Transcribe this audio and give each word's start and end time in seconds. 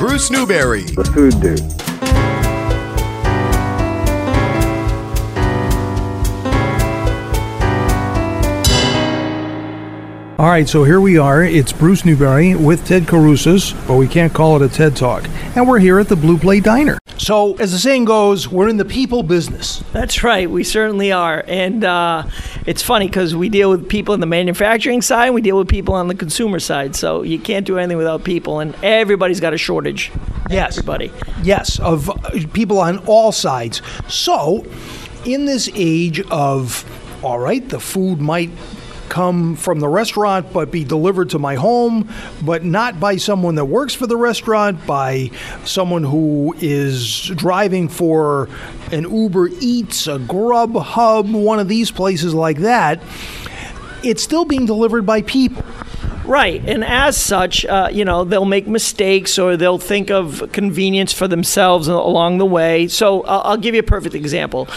Bruce 0.00 0.30
Newberry. 0.30 0.84
The 0.84 1.04
food 1.04 1.42
dude. 1.42 1.79
All 10.40 10.48
right, 10.48 10.66
so 10.66 10.84
here 10.84 11.02
we 11.02 11.18
are. 11.18 11.44
It's 11.44 11.70
Bruce 11.70 12.06
Newberry 12.06 12.54
with 12.54 12.86
Ted 12.86 13.06
Carusas, 13.06 13.74
but 13.86 13.96
we 13.96 14.08
can't 14.08 14.32
call 14.32 14.56
it 14.56 14.62
a 14.62 14.74
TED 14.74 14.96
Talk. 14.96 15.28
And 15.54 15.68
we're 15.68 15.80
here 15.80 15.98
at 15.98 16.08
the 16.08 16.16
Blue 16.16 16.38
Plate 16.38 16.64
Diner. 16.64 16.96
So, 17.18 17.56
as 17.56 17.72
the 17.72 17.78
saying 17.78 18.06
goes, 18.06 18.48
we're 18.48 18.70
in 18.70 18.78
the 18.78 18.86
people 18.86 19.22
business. 19.22 19.84
That's 19.92 20.22
right. 20.22 20.50
We 20.50 20.64
certainly 20.64 21.12
are. 21.12 21.44
And 21.46 21.84
uh, 21.84 22.26
it's 22.64 22.80
funny 22.80 23.06
because 23.06 23.36
we 23.36 23.50
deal 23.50 23.68
with 23.68 23.86
people 23.86 24.14
in 24.14 24.20
the 24.20 24.26
manufacturing 24.26 25.02
side, 25.02 25.32
we 25.32 25.42
deal 25.42 25.58
with 25.58 25.68
people 25.68 25.92
on 25.92 26.08
the 26.08 26.14
consumer 26.14 26.58
side. 26.58 26.96
So 26.96 27.20
you 27.20 27.38
can't 27.38 27.66
do 27.66 27.76
anything 27.76 27.98
without 27.98 28.24
people. 28.24 28.60
And 28.60 28.74
everybody's 28.82 29.40
got 29.40 29.52
a 29.52 29.58
shortage. 29.58 30.10
Yes. 30.48 30.78
Everybody. 30.78 31.12
Yes, 31.42 31.78
of 31.80 32.08
uh, 32.08 32.30
people 32.54 32.78
on 32.78 32.96
all 33.04 33.30
sides. 33.30 33.82
So, 34.08 34.64
in 35.26 35.44
this 35.44 35.68
age 35.74 36.22
of, 36.30 36.86
all 37.22 37.38
right, 37.38 37.68
the 37.68 37.78
food 37.78 38.22
might 38.22 38.48
come 39.10 39.56
from 39.56 39.80
the 39.80 39.88
restaurant 39.88 40.52
but 40.52 40.70
be 40.70 40.84
delivered 40.84 41.30
to 41.30 41.38
my 41.38 41.56
home, 41.56 42.08
but 42.42 42.64
not 42.64 42.98
by 42.98 43.16
someone 43.16 43.56
that 43.56 43.66
works 43.66 43.92
for 43.92 44.06
the 44.06 44.16
restaurant, 44.16 44.86
by 44.86 45.30
someone 45.64 46.04
who 46.04 46.54
is 46.60 47.26
driving 47.34 47.88
for 47.88 48.48
an 48.92 49.02
Uber 49.02 49.48
Eats, 49.60 50.06
a 50.06 50.18
Grubhub, 50.18 51.30
one 51.30 51.58
of 51.58 51.68
these 51.68 51.90
places 51.90 52.32
like 52.32 52.58
that. 52.58 53.02
It's 54.02 54.22
still 54.22 54.46
being 54.46 54.64
delivered 54.64 55.04
by 55.04 55.22
people. 55.22 55.64
Right, 56.30 56.62
and 56.64 56.84
as 56.84 57.16
such, 57.16 57.66
uh, 57.66 57.88
you 57.90 58.04
know, 58.04 58.22
they'll 58.22 58.44
make 58.44 58.68
mistakes 58.68 59.36
or 59.36 59.56
they'll 59.56 59.80
think 59.80 60.12
of 60.12 60.52
convenience 60.52 61.12
for 61.12 61.26
themselves 61.26 61.88
along 61.88 62.38
the 62.38 62.46
way. 62.46 62.86
So 62.86 63.22
I'll, 63.22 63.40
I'll 63.40 63.56
give 63.56 63.74
you 63.74 63.80
a 63.80 63.82
perfect 63.82 64.14
example. 64.14 64.68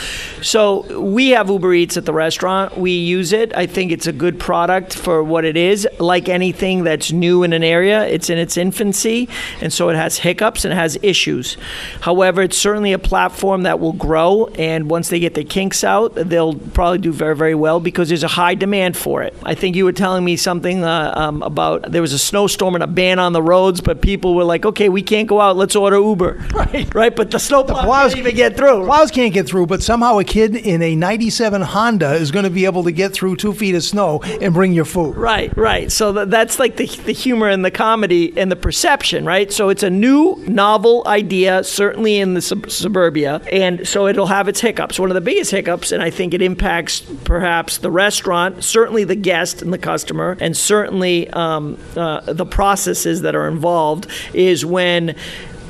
So 0.42 1.00
we 1.00 1.30
have 1.30 1.50
Uber 1.50 1.76
Eats 1.76 1.96
at 1.96 2.06
the 2.06 2.12
restaurant. 2.12 2.76
We 2.76 2.94
use 2.94 3.34
it. 3.34 3.56
I 3.56 3.68
think 3.68 3.92
it's 3.92 4.08
a 4.08 4.12
good 4.12 4.40
product 4.40 4.96
for 4.96 5.24
what 5.24 5.46
it 5.46 5.56
is. 5.56 5.88
Like 6.00 6.28
anything 6.28 6.86
that's 6.86 7.12
new 7.12 7.44
in 7.44 7.54
an 7.54 7.64
area, 7.64 8.04
it's 8.08 8.32
in 8.32 8.40
its 8.40 8.58
infancy, 8.58 9.30
and 9.62 9.72
so 9.72 9.90
it 9.90 9.96
has 9.96 10.18
hiccups 10.18 10.66
and 10.66 10.74
has 10.74 10.98
issues. 11.04 11.58
However, 12.02 12.42
it's 12.42 12.58
certainly 12.58 12.94
a 12.94 13.00
platform 13.00 13.62
that 13.62 13.80
will 13.80 13.94
grow, 13.94 14.48
and 14.58 14.90
once 14.90 15.10
they 15.10 15.20
get 15.20 15.36
the 15.36 15.44
kinks 15.44 15.84
out, 15.84 16.16
they'll 16.16 16.56
probably 16.56 16.98
do 16.98 17.14
very, 17.14 17.36
very 17.36 17.54
well 17.54 17.80
because 17.80 18.08
there's 18.08 18.24
a 18.24 18.28
high 18.28 18.56
demand 18.56 18.98
for 18.98 19.22
it. 19.22 19.36
I 19.44 19.54
think 19.54 19.76
you 19.76 19.86
were 19.86 19.92
telling 19.92 20.26
me 20.26 20.36
something. 20.36 20.84
Uh, 20.84 21.14
um, 21.16 21.43
about 21.46 21.92
there 21.92 22.02
was 22.02 22.14
a 22.14 22.18
snowstorm 22.20 22.76
and 22.76 22.84
a 22.84 22.88
ban 22.88 23.20
on 23.20 23.34
the 23.34 23.42
roads, 23.42 23.82
but 23.82 24.02
people 24.02 24.36
were 24.36 24.44
like, 24.44 24.66
okay, 24.66 24.90
we 24.90 25.02
can't 25.02 25.28
go 25.28 25.40
out. 25.42 25.56
Let's 25.58 25.76
order 25.76 25.98
Uber. 25.98 26.42
Right. 26.54 26.94
Right. 26.96 27.16
But 27.16 27.32
the 27.32 27.40
snowplow 27.40 27.84
plows- 27.84 28.14
can't 28.14 28.26
even 28.26 28.36
get 28.36 28.56
through. 28.56 28.86
Plows 28.86 29.12
can't 29.12 29.34
get 29.34 29.48
through, 29.48 29.66
but 29.68 29.82
somehow 29.84 30.20
a 30.20 30.24
kid 30.24 30.56
in 30.56 30.82
a 30.82 30.96
97 30.96 31.62
Honda 31.62 32.14
is 32.14 32.32
going 32.32 32.44
to 32.46 32.50
be 32.52 32.66
able 32.66 32.84
to 32.84 32.92
get 32.92 33.12
through 33.14 33.36
two 33.36 33.54
feet 33.54 33.76
of 33.76 33.84
snow 33.84 34.22
and 34.42 34.54
bring 34.54 34.72
your 34.74 34.86
food. 34.86 35.16
Right, 35.18 35.56
right. 35.58 35.92
So 35.92 36.14
th- 36.14 36.28
that's 36.30 36.60
like 36.60 36.78
the, 36.78 36.86
the 37.06 37.12
humor 37.12 37.50
and 37.50 37.66
the 37.66 37.72
comedy 37.72 38.34
and 38.38 38.52
the 38.52 38.56
perception, 38.56 39.26
right? 39.26 39.52
So 39.52 39.70
it's 39.70 39.84
a 39.84 39.90
new, 39.90 40.42
novel 40.48 41.04
idea, 41.06 41.64
certainly 41.64 42.18
in 42.18 42.34
the 42.34 42.42
sub- 42.42 42.70
suburbia, 42.70 43.42
and 43.52 43.86
so 43.88 44.08
it'll 44.08 44.28
have 44.28 44.48
its 44.48 44.62
hiccups. 44.62 45.00
One 45.00 45.10
of 45.10 45.16
the 45.16 45.22
biggest 45.22 45.52
hiccups, 45.52 45.92
and 45.92 46.02
I 46.02 46.10
think 46.10 46.34
it 46.34 46.42
impacts 46.42 47.02
perhaps 47.26 47.80
the 47.80 47.92
restaurant, 47.92 48.64
certainly 48.64 49.04
the 49.04 49.16
guest 49.16 49.62
and 49.62 49.74
the 49.74 49.78
customer, 49.78 50.38
and 50.40 50.56
certainly 50.56 51.23
um, 51.30 51.78
uh, 51.96 52.22
the 52.22 52.46
processes 52.46 53.22
that 53.22 53.36
are 53.36 53.48
involved, 53.48 54.08
is 54.34 54.66
when 54.66 55.16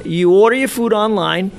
you 0.03 0.33
order 0.33 0.55
your 0.55 0.67
food 0.67 0.93
online 0.93 1.51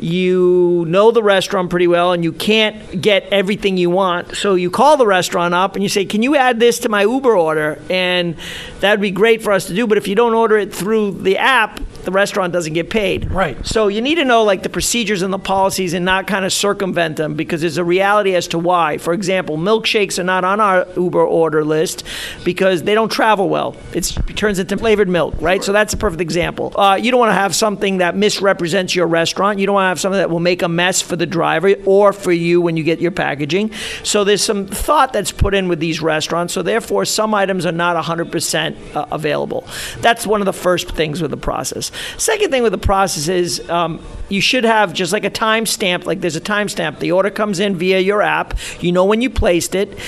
you 0.00 0.86
know 0.88 1.10
the 1.10 1.22
restaurant 1.22 1.68
pretty 1.68 1.86
well 1.86 2.12
and 2.12 2.24
you 2.24 2.32
can't 2.32 3.00
get 3.00 3.24
everything 3.24 3.76
you 3.76 3.90
want. 3.90 4.34
So 4.34 4.54
you 4.54 4.70
call 4.70 4.96
the 4.96 5.06
restaurant 5.06 5.54
up 5.54 5.74
and 5.74 5.82
you 5.82 5.88
say, 5.88 6.04
Can 6.04 6.22
you 6.22 6.36
add 6.36 6.58
this 6.58 6.78
to 6.80 6.88
my 6.88 7.02
Uber 7.02 7.36
order? 7.36 7.80
And 7.90 8.36
that 8.80 8.92
would 8.92 9.00
be 9.00 9.10
great 9.10 9.42
for 9.42 9.52
us 9.52 9.66
to 9.66 9.74
do. 9.74 9.86
But 9.86 9.98
if 9.98 10.08
you 10.08 10.14
don't 10.14 10.34
order 10.34 10.56
it 10.56 10.74
through 10.74 11.12
the 11.22 11.36
app, 11.36 11.80
the 12.04 12.10
restaurant 12.10 12.52
doesn't 12.52 12.72
get 12.72 12.90
paid. 12.90 13.30
Right. 13.30 13.64
So 13.66 13.88
you 13.88 14.00
need 14.00 14.16
to 14.16 14.24
know 14.24 14.44
like 14.44 14.62
the 14.62 14.68
procedures 14.68 15.22
and 15.22 15.32
the 15.32 15.38
policies 15.38 15.94
and 15.94 16.04
not 16.04 16.26
kind 16.26 16.44
of 16.44 16.52
circumvent 16.52 17.16
them 17.16 17.34
because 17.34 17.60
there's 17.60 17.78
a 17.78 17.84
reality 17.84 18.34
as 18.34 18.48
to 18.48 18.58
why. 18.58 18.98
For 18.98 19.12
example, 19.12 19.56
milkshakes 19.56 20.18
are 20.18 20.24
not 20.24 20.44
on 20.44 20.60
our 20.60 20.86
Uber 20.96 21.24
order 21.24 21.64
list 21.64 22.04
because 22.44 22.82
they 22.82 22.94
don't 22.94 23.10
travel 23.10 23.48
well. 23.48 23.76
It's, 23.92 24.16
it 24.16 24.36
turns 24.36 24.58
into 24.58 24.76
flavored 24.76 25.08
milk, 25.08 25.34
right? 25.40 25.62
So 25.62 25.72
that's 25.72 25.92
a 25.94 25.96
perfect 25.96 26.20
example. 26.20 26.72
Uh, 26.78 26.96
you 27.00 27.10
don't 27.10 27.20
want 27.20 27.30
to 27.30 27.34
have 27.34 27.54
something 27.54 27.98
that 27.98 28.16
misrepresents 28.16 28.94
your 28.94 29.06
restaurant. 29.06 29.58
You 29.58 29.66
don't 29.66 29.74
want 29.74 29.84
to 29.84 29.88
have 29.88 30.00
something 30.00 30.18
that 30.18 30.30
will 30.30 30.40
make 30.40 30.62
a 30.62 30.68
mess 30.68 31.00
for 31.02 31.16
the 31.16 31.26
driver 31.26 31.74
or 31.84 32.12
for 32.12 32.32
you 32.32 32.60
when 32.60 32.76
you 32.76 32.82
get 32.84 33.00
your 33.00 33.10
packaging. 33.10 33.72
So 34.02 34.24
there's 34.24 34.44
some 34.44 34.66
thought 34.66 35.12
that's 35.12 35.32
put 35.32 35.54
in 35.54 35.68
with 35.68 35.80
these 35.80 36.00
restaurants. 36.00 36.54
So 36.54 36.62
therefore, 36.62 37.04
some 37.04 37.34
items 37.34 37.66
are 37.66 37.72
not 37.72 38.02
100% 38.02 38.96
uh, 38.96 39.06
available. 39.10 39.66
That's 40.00 40.26
one 40.26 40.40
of 40.40 40.46
the 40.46 40.52
first 40.52 40.90
things 40.90 41.20
with 41.20 41.30
the 41.30 41.36
process. 41.36 41.89
Second 42.18 42.50
thing 42.50 42.62
with 42.62 42.72
the 42.72 42.78
process 42.78 43.28
is 43.28 43.68
um, 43.70 44.02
you 44.28 44.40
should 44.40 44.64
have 44.64 44.92
just 44.92 45.12
like 45.12 45.24
a 45.24 45.30
timestamp. 45.30 46.04
Like 46.04 46.20
there's 46.20 46.36
a 46.36 46.40
timestamp. 46.40 46.98
The 46.98 47.12
order 47.12 47.30
comes 47.30 47.60
in 47.60 47.76
via 47.76 47.98
your 47.98 48.22
app. 48.22 48.58
You 48.80 48.92
know 48.92 49.04
when 49.04 49.20
you 49.22 49.30
placed 49.30 49.74
it. 49.74 49.98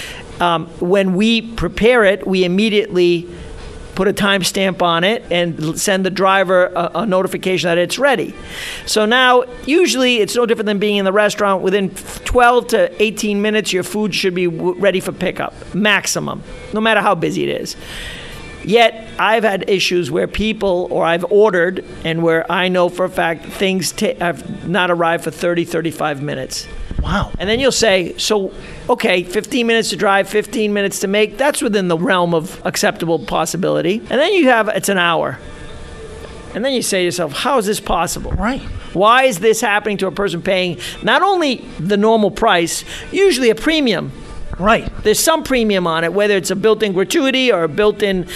Um, 0.40 0.66
when 0.80 1.14
we 1.14 1.42
prepare 1.42 2.04
it, 2.04 2.26
we 2.26 2.44
immediately 2.44 3.28
put 3.94 4.08
a 4.08 4.12
timestamp 4.12 4.82
on 4.82 5.04
it 5.04 5.22
and 5.30 5.78
send 5.78 6.04
the 6.06 6.10
driver 6.10 6.66
a, 6.66 6.90
a, 6.94 7.06
notification 7.06 7.68
that 7.68 7.78
it's 7.78 7.98
ready. 7.98 8.34
So 8.86 9.04
now, 9.04 9.44
usually, 9.66 10.16
it's 10.16 10.34
no 10.34 10.46
different 10.46 10.66
than 10.66 10.78
being 10.78 10.96
in 10.96 11.04
the 11.04 11.12
restaurant. 11.12 11.62
Within 11.62 11.90
12 11.90 12.68
to 12.68 13.02
18 13.02 13.42
minutes, 13.42 13.72
your 13.72 13.82
food 13.82 14.14
should 14.14 14.34
be 14.34 14.46
w- 14.46 14.74
ready 14.80 15.00
for 15.00 15.12
pickup, 15.12 15.74
maximum, 15.74 16.42
no 16.72 16.80
matter 16.80 17.00
how 17.00 17.14
busy 17.14 17.48
it 17.48 17.60
is. 17.60 17.76
Yet, 18.64 19.08
I've 19.18 19.42
had 19.44 19.68
issues 19.68 20.10
where 20.10 20.28
people, 20.28 20.88
or 20.90 21.04
I've 21.04 21.24
ordered, 21.30 21.84
and 22.04 22.22
where 22.22 22.50
I 22.50 22.68
know 22.68 22.88
for 22.88 23.04
a 23.04 23.10
fact 23.10 23.44
things 23.46 23.92
ta- 23.92 24.14
have 24.20 24.68
not 24.68 24.90
arrived 24.90 25.24
for 25.24 25.30
30, 25.30 25.64
35 25.64 26.22
minutes. 26.22 26.68
Wow. 27.02 27.32
And 27.38 27.48
then 27.48 27.58
you'll 27.58 27.72
say, 27.72 28.16
so, 28.16 28.52
okay, 28.88 29.24
15 29.24 29.66
minutes 29.66 29.90
to 29.90 29.96
drive, 29.96 30.28
15 30.28 30.72
minutes 30.72 31.00
to 31.00 31.08
make, 31.08 31.36
that's 31.36 31.60
within 31.60 31.88
the 31.88 31.98
realm 31.98 32.34
of 32.34 32.64
acceptable 32.64 33.18
possibility. 33.18 33.98
And 33.98 34.20
then 34.20 34.32
you 34.32 34.48
have, 34.48 34.68
it's 34.68 34.88
an 34.88 34.98
hour. 34.98 35.38
And 36.54 36.64
then 36.64 36.72
you 36.72 36.82
say 36.82 37.00
to 37.00 37.04
yourself, 37.04 37.32
how 37.32 37.58
is 37.58 37.66
this 37.66 37.80
possible? 37.80 38.30
Right. 38.32 38.60
Why 38.92 39.24
is 39.24 39.40
this 39.40 39.60
happening 39.60 39.96
to 39.98 40.06
a 40.06 40.12
person 40.12 40.42
paying 40.42 40.78
not 41.02 41.22
only 41.22 41.56
the 41.80 41.96
normal 41.96 42.30
price, 42.30 42.84
usually 43.10 43.50
a 43.50 43.54
premium? 43.54 44.12
Right. 44.58 44.90
There's 45.02 45.20
some 45.20 45.42
premium 45.42 45.86
on 45.86 46.04
it, 46.04 46.12
whether 46.12 46.36
it's 46.36 46.50
a 46.50 46.56
built 46.56 46.82
in 46.82 46.92
gratuity 46.92 47.52
or 47.52 47.64
a 47.64 47.68
built 47.68 48.02
in 48.02 48.28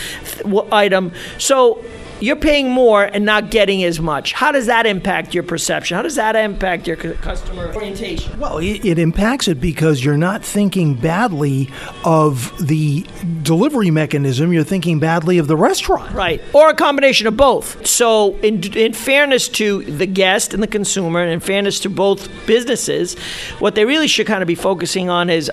item. 0.72 1.12
So 1.38 1.84
you're 2.20 2.36
paying 2.36 2.70
more 2.70 3.04
and 3.04 3.24
not 3.24 3.50
getting 3.50 3.84
as 3.84 4.00
much. 4.00 4.32
How 4.32 4.50
does 4.52 4.66
that 4.66 4.86
impact 4.86 5.34
your 5.34 5.42
perception? 5.42 5.96
How 5.96 6.02
does 6.02 6.14
that 6.14 6.34
impact 6.34 6.86
your 6.86 6.96
customer 6.96 7.72
orientation? 7.74 8.38
Well, 8.38 8.58
it, 8.58 8.84
it, 8.84 8.98
impacts 8.98 9.48
it 9.48 9.60
because 9.60 10.04
you're 10.04 10.16
not 10.16 10.42
thinking 10.42 10.94
badly 10.94 11.70
of 12.04 12.54
the 12.66 13.06
delivery 13.42 13.90
mechanism, 13.90 14.52
you're 14.52 14.64
thinking 14.64 14.98
badly 14.98 15.38
of 15.38 15.46
the 15.46 15.56
restaurant. 15.56 16.14
Right. 16.14 16.40
Or 16.54 16.70
a 16.70 16.74
combination 16.74 17.26
of 17.26 17.36
both. 17.36 17.86
So, 17.86 18.36
in, 18.36 18.62
in 18.76 18.94
fairness 18.94 19.48
to 19.50 19.82
the 19.84 20.06
guest 20.06 20.54
and 20.54 20.62
the 20.62 20.68
consumer, 20.68 21.20
and 21.20 21.30
in 21.30 21.40
fairness 21.40 21.80
to 21.80 21.90
both 21.90 22.28
businesses, 22.46 23.14
what 23.58 23.74
they 23.74 23.84
really 23.84 24.08
should 24.08 24.26
kind 24.26 24.42
of 24.42 24.46
be 24.46 24.54
focusing 24.54 25.10
on 25.10 25.28
is 25.28 25.50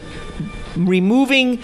removing 0.75 1.59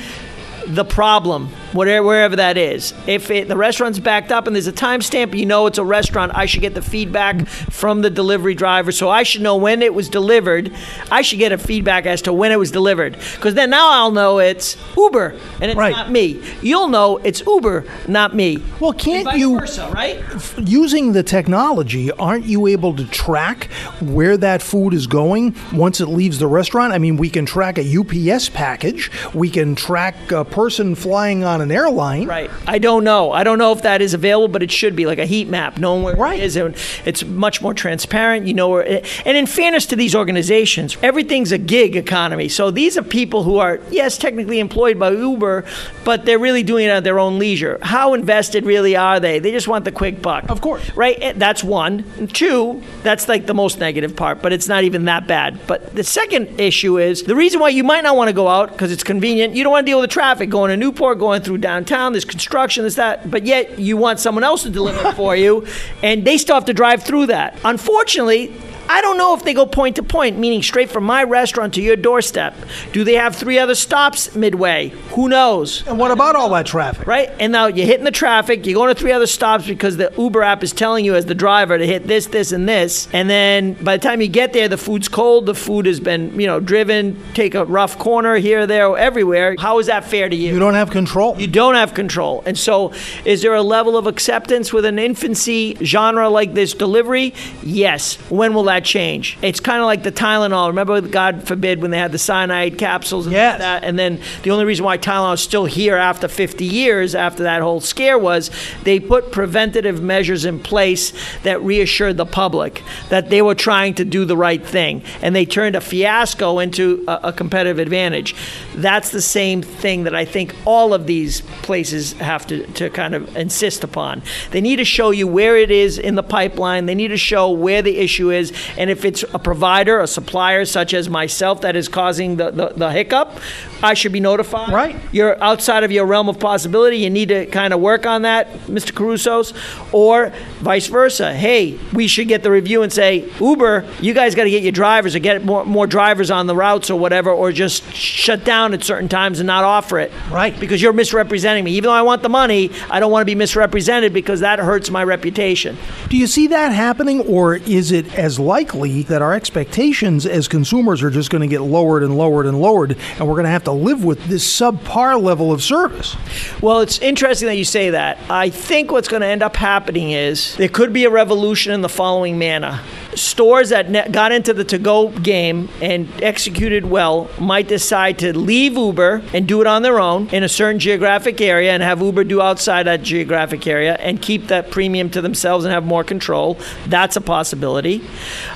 the 0.67 0.85
problem, 0.85 1.49
whatever, 1.73 2.05
wherever 2.05 2.35
that 2.35 2.57
is. 2.57 2.93
If 3.07 3.29
it, 3.31 3.47
the 3.47 3.57
restaurant's 3.57 3.99
backed 3.99 4.31
up 4.31 4.47
and 4.47 4.55
there's 4.55 4.67
a 4.67 4.73
timestamp, 4.73 5.37
you 5.37 5.45
know 5.45 5.67
it's 5.67 5.77
a 5.77 5.83
restaurant. 5.83 6.31
I 6.35 6.45
should 6.45 6.61
get 6.61 6.73
the 6.73 6.81
feedback 6.81 7.47
from 7.47 8.01
the 8.01 8.09
delivery 8.09 8.55
driver, 8.55 8.91
so 8.91 9.09
I 9.09 9.23
should 9.23 9.41
know 9.41 9.55
when 9.55 9.81
it 9.81 9.93
was 9.93 10.09
delivered. 10.09 10.71
I 11.11 11.21
should 11.21 11.39
get 11.39 11.51
a 11.51 11.57
feedback 11.57 12.05
as 12.05 12.21
to 12.23 12.33
when 12.33 12.51
it 12.51 12.59
was 12.59 12.71
delivered, 12.71 13.17
because 13.35 13.53
then 13.53 13.69
now 13.69 13.91
I'll 13.91 14.11
know 14.11 14.39
it's 14.39 14.77
Uber 14.97 15.35
and 15.61 15.71
it's 15.71 15.77
right. 15.77 15.91
not 15.91 16.11
me. 16.11 16.41
You'll 16.61 16.87
know 16.87 17.17
it's 17.17 17.41
Uber, 17.45 17.85
not 18.07 18.35
me. 18.35 18.63
Well, 18.79 18.93
can't 18.93 19.25
vice 19.25 19.37
you, 19.39 19.59
versa, 19.59 19.89
right? 19.93 20.23
Using 20.57 21.11
the 21.11 21.23
technology, 21.23 22.11
aren't 22.11 22.45
you 22.45 22.67
able 22.67 22.95
to 22.95 23.05
track 23.05 23.65
where 24.01 24.37
that 24.37 24.61
food 24.61 24.93
is 24.93 25.07
going 25.07 25.55
once 25.73 26.01
it 26.01 26.07
leaves 26.07 26.39
the 26.39 26.47
restaurant? 26.47 26.93
I 26.93 26.97
mean, 26.97 27.17
we 27.17 27.29
can 27.29 27.45
track 27.45 27.77
a 27.77 27.97
UPS 27.97 28.49
package, 28.49 29.11
we 29.33 29.49
can 29.49 29.75
track 29.75 30.31
a 30.31 30.45
person 30.45 30.95
flying 30.95 31.43
on 31.43 31.58
on 31.59 31.69
an 31.69 31.71
airline. 31.75 32.27
Right. 32.27 32.49
I 32.67 32.79
don't 32.79 33.03
know. 33.03 33.31
I 33.31 33.43
don't 33.43 33.57
know 33.57 33.71
if 33.71 33.81
that 33.83 34.01
is 34.01 34.13
available, 34.13 34.47
but 34.47 34.63
it 34.63 34.71
should 34.71 34.95
be 34.95 35.05
like 35.05 35.19
a 35.19 35.25
heat 35.25 35.47
map, 35.47 35.77
knowing 35.77 36.03
where 36.03 36.15
Right. 36.15 36.39
it 36.39 36.43
is. 36.45 36.55
And 36.55 36.75
it's 37.05 37.23
much 37.25 37.61
more 37.61 37.73
transparent. 37.73 38.47
You 38.47 38.53
know 38.53 38.69
where. 38.69 38.83
It, 38.83 39.05
and 39.25 39.37
in 39.37 39.45
fairness 39.45 39.85
to 39.87 39.95
these 39.95 40.15
organizations, 40.15 40.97
everything's 41.01 41.51
a 41.51 41.57
gig 41.57 41.95
economy. 41.95 42.49
So 42.49 42.71
these 42.71 42.97
are 42.97 43.03
people 43.03 43.43
who 43.43 43.57
are 43.57 43.79
yes, 43.91 44.17
technically 44.17 44.59
employed 44.59 44.97
by 44.99 45.11
Uber, 45.11 45.65
but 46.03 46.25
they're 46.25 46.39
really 46.39 46.63
doing 46.63 46.85
it 46.85 46.89
at 46.89 47.03
their 47.03 47.19
own 47.19 47.39
leisure. 47.39 47.77
How 47.81 48.13
invested 48.13 48.65
really 48.65 48.95
are 48.95 49.19
they? 49.19 49.39
They 49.39 49.51
just 49.51 49.67
want 49.67 49.85
the 49.85 49.91
quick 49.91 50.21
buck. 50.21 50.49
Of 50.49 50.61
course. 50.61 50.89
Right. 50.95 51.17
Eh, 51.21 51.33
That's 51.35 51.63
one. 51.63 52.05
And 52.17 52.33
two, 52.33 52.81
that's 53.03 53.27
like 53.27 53.45
the 53.45 53.53
most 53.53 53.79
negative 53.79 54.15
part, 54.15 54.41
but 54.41 54.53
it's 54.53 54.67
not 54.67 54.83
even 54.83 55.05
that 55.05 55.27
bad. 55.27 55.59
But 55.67 55.95
the 55.95 56.03
second 56.03 56.59
issue 56.59 56.97
is 56.99 57.23
the 57.23 57.35
reason 57.35 57.59
why 57.59 57.69
you 57.69 57.83
might 57.83 58.01
not 58.03 58.15
want 58.15 58.29
to 58.29 58.33
go 58.33 58.47
out 58.47 58.71
because 58.71 58.91
it's 58.91 59.03
convenient. 59.03 59.55
You 59.55 59.63
don't 59.63 59.71
want 59.71 59.85
to 59.85 59.89
deal 59.91 59.99
with 59.99 60.09
the 60.09 60.13
traffic 60.13 60.49
going 60.49 60.69
to 60.69 60.77
Newport, 60.77 61.19
going 61.19 61.41
through 61.41 61.48
downtown. 61.57 62.13
There's 62.13 62.25
construction, 62.25 62.83
There's 62.83 62.95
that. 62.95 63.29
But 63.29 63.45
yet 63.45 63.79
you 63.79 63.97
want 63.97 64.19
someone 64.19 64.43
else 64.43 64.63
to 64.63 64.69
deliver 64.69 65.09
it 65.09 65.15
for 65.15 65.35
you, 65.35 65.65
and 66.03 66.25
they 66.25 66.37
still 66.37 66.55
have 66.55 66.65
to 66.65 66.73
drive 66.73 67.03
through 67.03 67.27
that. 67.27 67.59
Unfortunately. 67.63 68.53
I 68.89 69.01
don't 69.01 69.17
know 69.17 69.35
if 69.35 69.43
they 69.43 69.53
go 69.53 69.67
point 69.67 69.97
to 69.97 70.03
point, 70.03 70.37
meaning 70.39 70.63
straight 70.63 70.89
from 70.89 71.03
my 71.03 71.23
restaurant 71.23 71.75
to 71.75 71.81
your 71.81 71.95
doorstep. 71.95 72.55
Do 72.91 73.03
they 73.03 73.13
have 73.13 73.35
three 73.35 73.59
other 73.59 73.75
stops 73.75 74.35
midway? 74.35 74.89
Who 75.11 75.29
knows? 75.29 75.87
And 75.87 75.99
what 75.99 76.09
about 76.09 76.35
all 76.35 76.49
that 76.49 76.65
traffic? 76.65 77.05
right? 77.05 77.29
And 77.39 77.51
now 77.51 77.67
you're 77.67 77.85
hitting 77.85 78.03
the 78.03 78.11
traffic, 78.11 78.65
you're 78.65 78.75
going 78.75 78.93
to 78.93 78.99
three 78.99 79.11
other 79.11 79.27
stops 79.27 79.67
because 79.67 79.97
the 79.97 80.11
Uber 80.17 80.41
app 80.41 80.63
is 80.63 80.73
telling 80.73 81.05
you 81.05 81.15
as 81.15 81.25
the 81.25 81.35
driver 81.35 81.77
to 81.77 81.85
hit 81.85 82.07
this, 82.07 82.25
this, 82.27 82.51
and 82.51 82.67
this. 82.67 83.07
And 83.13 83.29
then 83.29 83.73
by 83.73 83.97
the 83.97 84.01
time 84.03 84.21
you 84.21 84.27
get 84.27 84.53
there, 84.53 84.67
the 84.67 84.77
food's 84.77 85.07
cold, 85.07 85.45
the 85.45 85.55
food 85.55 85.85
has 85.85 85.99
been, 85.99 86.39
you 86.39 86.47
know, 86.47 86.59
driven, 86.59 87.21
take 87.33 87.55
a 87.55 87.65
rough 87.65 87.99
corner 87.99 88.35
here, 88.37 88.65
there, 88.65 88.97
everywhere. 88.97 89.55
How 89.59 89.79
is 89.79 89.87
that 89.87 90.05
fair 90.05 90.29
to 90.29 90.35
you? 90.35 90.53
You 90.53 90.59
don't 90.59 90.73
have 90.73 90.89
control. 90.89 91.39
You 91.39 91.47
don't 91.47 91.75
have 91.75 91.93
control. 91.93 92.43
And 92.45 92.57
so, 92.57 92.93
is 93.23 93.41
there 93.43 93.53
a 93.53 93.61
level 93.61 93.97
of 93.97 94.07
acceptance 94.07 94.73
with 94.73 94.85
an 94.85 94.97
infancy 94.97 95.75
genre 95.83 96.29
like 96.29 96.53
this 96.53 96.73
delivery? 96.73 97.33
Yes. 97.61 98.15
When 98.29 98.53
will 98.53 98.63
that 98.63 98.78
change? 98.83 99.37
It's 99.41 99.59
kind 99.59 99.79
of 99.79 99.85
like 99.85 100.03
the 100.03 100.11
Tylenol. 100.11 100.67
Remember, 100.67 101.01
God 101.01 101.47
forbid, 101.47 101.81
when 101.81 101.91
they 101.91 101.97
had 101.97 102.11
the 102.11 102.19
cyanide 102.19 102.77
capsules 102.77 103.25
and 103.25 103.33
Yes. 103.33 103.59
that? 103.59 103.83
And 103.83 103.97
then 103.97 104.19
the 104.43 104.51
only 104.51 104.65
reason 104.65 104.85
why 104.85 104.97
Tylenol 104.97 105.33
is 105.33 105.41
still 105.41 105.65
here 105.65 105.95
after 105.95 106.27
50 106.27 106.65
years, 106.65 107.15
after 107.15 107.43
that 107.43 107.61
whole 107.61 107.81
scare, 107.81 108.17
was 108.17 108.51
they 108.83 108.99
put 108.99 109.31
preventative 109.31 110.01
measures 110.01 110.45
in 110.45 110.59
place 110.59 111.13
that 111.43 111.61
reassured 111.61 112.17
the 112.17 112.25
public 112.25 112.83
that 113.09 113.29
they 113.29 113.41
were 113.41 113.55
trying 113.55 113.93
to 113.95 114.05
do 114.05 114.25
the 114.25 114.37
right 114.37 114.65
thing. 114.65 115.01
And 115.21 115.35
they 115.35 115.45
turned 115.45 115.75
a 115.75 115.81
fiasco 115.81 116.59
into 116.59 117.03
a, 117.07 117.19
a 117.25 117.33
competitive 117.33 117.79
advantage. 117.79 118.35
That's 118.75 119.09
the 119.11 119.21
same 119.21 119.61
thing 119.61 120.03
that 120.03 120.15
I 120.15 120.25
think 120.25 120.55
all 120.65 120.93
of 120.93 121.05
these 121.07 121.41
places 121.61 122.13
have 122.13 122.47
to, 122.47 122.65
to 122.73 122.89
kind 122.89 123.15
of 123.15 123.35
insist 123.35 123.83
upon. 123.83 124.21
They 124.51 124.61
need 124.61 124.77
to 124.77 124.85
show 124.85 125.11
you 125.11 125.27
where 125.27 125.57
it 125.57 125.71
is 125.71 125.97
in 125.97 126.15
the 126.15 126.23
pipeline, 126.23 126.85
they 126.85 126.95
need 126.95 127.09
to 127.09 127.17
show 127.17 127.49
where 127.51 127.81
the 127.81 127.97
issue 127.97 128.31
is, 128.31 128.51
and 128.77 128.89
if 128.89 129.05
it's 129.05 129.23
a 129.33 129.39
provider, 129.39 129.99
a 129.99 130.07
supplier 130.07 130.65
such 130.65 130.93
as 130.93 131.09
myself 131.09 131.61
that 131.61 131.75
is 131.75 131.87
causing 131.87 132.37
the, 132.37 132.51
the, 132.51 132.67
the 132.75 132.91
hiccup, 132.91 133.39
I 133.81 133.93
should 133.93 134.11
be 134.11 134.19
notified. 134.19 134.73
Right. 134.73 134.95
You're 135.11 135.41
outside 135.41 135.83
of 135.83 135.91
your 135.91 136.05
realm 136.05 136.29
of 136.29 136.39
possibility. 136.39 136.97
You 136.97 137.09
need 137.09 137.29
to 137.29 137.45
kind 137.45 137.73
of 137.73 137.79
work 137.79 138.05
on 138.05 138.23
that, 138.23 138.51
Mr. 138.67 138.93
Caruso's, 138.93 139.53
or 139.91 140.33
vice 140.59 140.87
versa. 140.87 141.33
Hey, 141.33 141.79
we 141.93 142.07
should 142.07 142.27
get 142.27 142.43
the 142.43 142.51
review 142.51 142.83
and 142.83 142.91
say, 142.91 143.29
Uber, 143.39 143.85
you 144.01 144.13
guys 144.13 144.35
got 144.35 144.43
to 144.43 144.49
get 144.49 144.63
your 144.63 144.71
drivers 144.71 145.15
or 145.15 145.19
get 145.19 145.43
more, 145.45 145.65
more 145.65 145.87
drivers 145.87 146.31
on 146.31 146.47
the 146.47 146.55
routes 146.55 146.89
or 146.89 146.99
whatever, 146.99 147.31
or 147.31 147.51
just 147.51 147.83
shut 147.93 148.43
down 148.43 148.73
at 148.73 148.83
certain 148.83 149.09
times 149.09 149.39
and 149.39 149.47
not 149.47 149.63
offer 149.63 149.99
it. 149.99 150.11
Right. 150.29 150.57
Because 150.59 150.81
you're 150.81 150.93
misrepresenting 150.93 151.63
me. 151.63 151.71
Even 151.71 151.89
though 151.89 151.93
I 151.93 152.01
want 152.01 152.21
the 152.21 152.29
money, 152.29 152.71
I 152.89 152.99
don't 152.99 153.11
want 153.11 153.21
to 153.21 153.25
be 153.25 153.35
misrepresented 153.35 154.13
because 154.13 154.41
that 154.41 154.59
hurts 154.59 154.89
my 154.89 155.03
reputation. 155.03 155.77
Do 156.09 156.17
you 156.17 156.27
see 156.27 156.47
that 156.47 156.71
happening, 156.71 157.21
or 157.21 157.55
is 157.55 157.91
it 157.91 158.13
as 158.17 158.39
likely 158.39 159.03
that 159.03 159.21
our 159.21 159.33
expectations 159.33 160.25
as 160.25 160.47
consumers 160.47 161.01
are 161.03 161.09
just 161.09 161.29
going 161.29 161.41
to 161.41 161.47
get 161.47 161.61
lowered 161.61 162.03
and 162.03 162.17
lowered 162.17 162.45
and 162.45 162.59
lowered, 162.59 162.97
and 163.17 163.27
we're 163.27 163.35
going 163.35 163.45
to 163.45 163.49
have 163.49 163.63
to 163.63 163.68
live 163.71 164.03
with 164.03 164.25
this 164.25 164.45
subpar 164.45 165.21
level 165.21 165.51
of 165.51 165.61
service? 165.61 166.15
Well, 166.61 166.81
it's 166.81 166.99
interesting 166.99 167.47
that 167.47 167.55
you 167.55 167.65
say 167.65 167.91
that. 167.91 168.17
I 168.29 168.49
think 168.49 168.91
what's 168.91 169.07
going 169.07 169.21
to 169.21 169.27
end 169.27 169.43
up 169.43 169.55
happening 169.55 170.11
is 170.11 170.55
there 170.57 170.69
could 170.69 170.93
be 170.93 171.05
a 171.05 171.09
revolution 171.09 171.73
in 171.73 171.81
the 171.81 171.89
following 171.89 172.37
manner. 172.37 172.81
Stores 173.15 173.69
that 173.69 173.89
ne- 173.89 174.07
got 174.09 174.31
into 174.31 174.53
the 174.53 174.63
to 174.65 174.77
go 174.77 175.09
game 175.09 175.69
and 175.81 176.09
executed 176.21 176.85
well 176.85 177.29
might 177.39 177.67
decide 177.67 178.19
to 178.19 178.37
leave 178.37 178.73
Uber 178.73 179.21
and 179.33 179.47
do 179.47 179.61
it 179.61 179.67
on 179.67 179.81
their 179.81 179.99
own 179.99 180.27
in 180.29 180.43
a 180.43 180.49
certain 180.49 180.79
geographic 180.79 181.41
area 181.41 181.71
and 181.71 181.83
have 181.83 182.01
Uber 182.01 182.23
do 182.23 182.41
outside 182.41 182.83
that 182.83 183.01
geographic 183.01 183.65
area 183.67 183.95
and 183.95 184.21
keep 184.21 184.47
that 184.47 184.71
premium 184.71 185.09
to 185.09 185.21
themselves 185.21 185.65
and 185.65 185.73
have 185.73 185.85
more 185.85 186.03
control. 186.03 186.57
That's 186.87 187.15
a 187.15 187.21
possibility. 187.21 188.03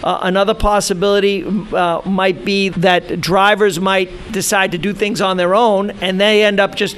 Uh, 0.04 0.20
another 0.22 0.54
possibility 0.54 1.44
uh, 1.74 2.02
might 2.06 2.46
be 2.46 2.70
that 2.70 3.20
drivers 3.20 3.80
might 3.80 4.32
decide 4.32 4.72
to 4.72 4.78
do 4.78 4.94
things 4.94 5.22
on 5.22 5.38
their 5.38 5.56
own 5.56 5.92
and 6.02 6.22
they 6.22 6.44
end 6.44 6.60
up 6.60 6.76
just 6.76 6.98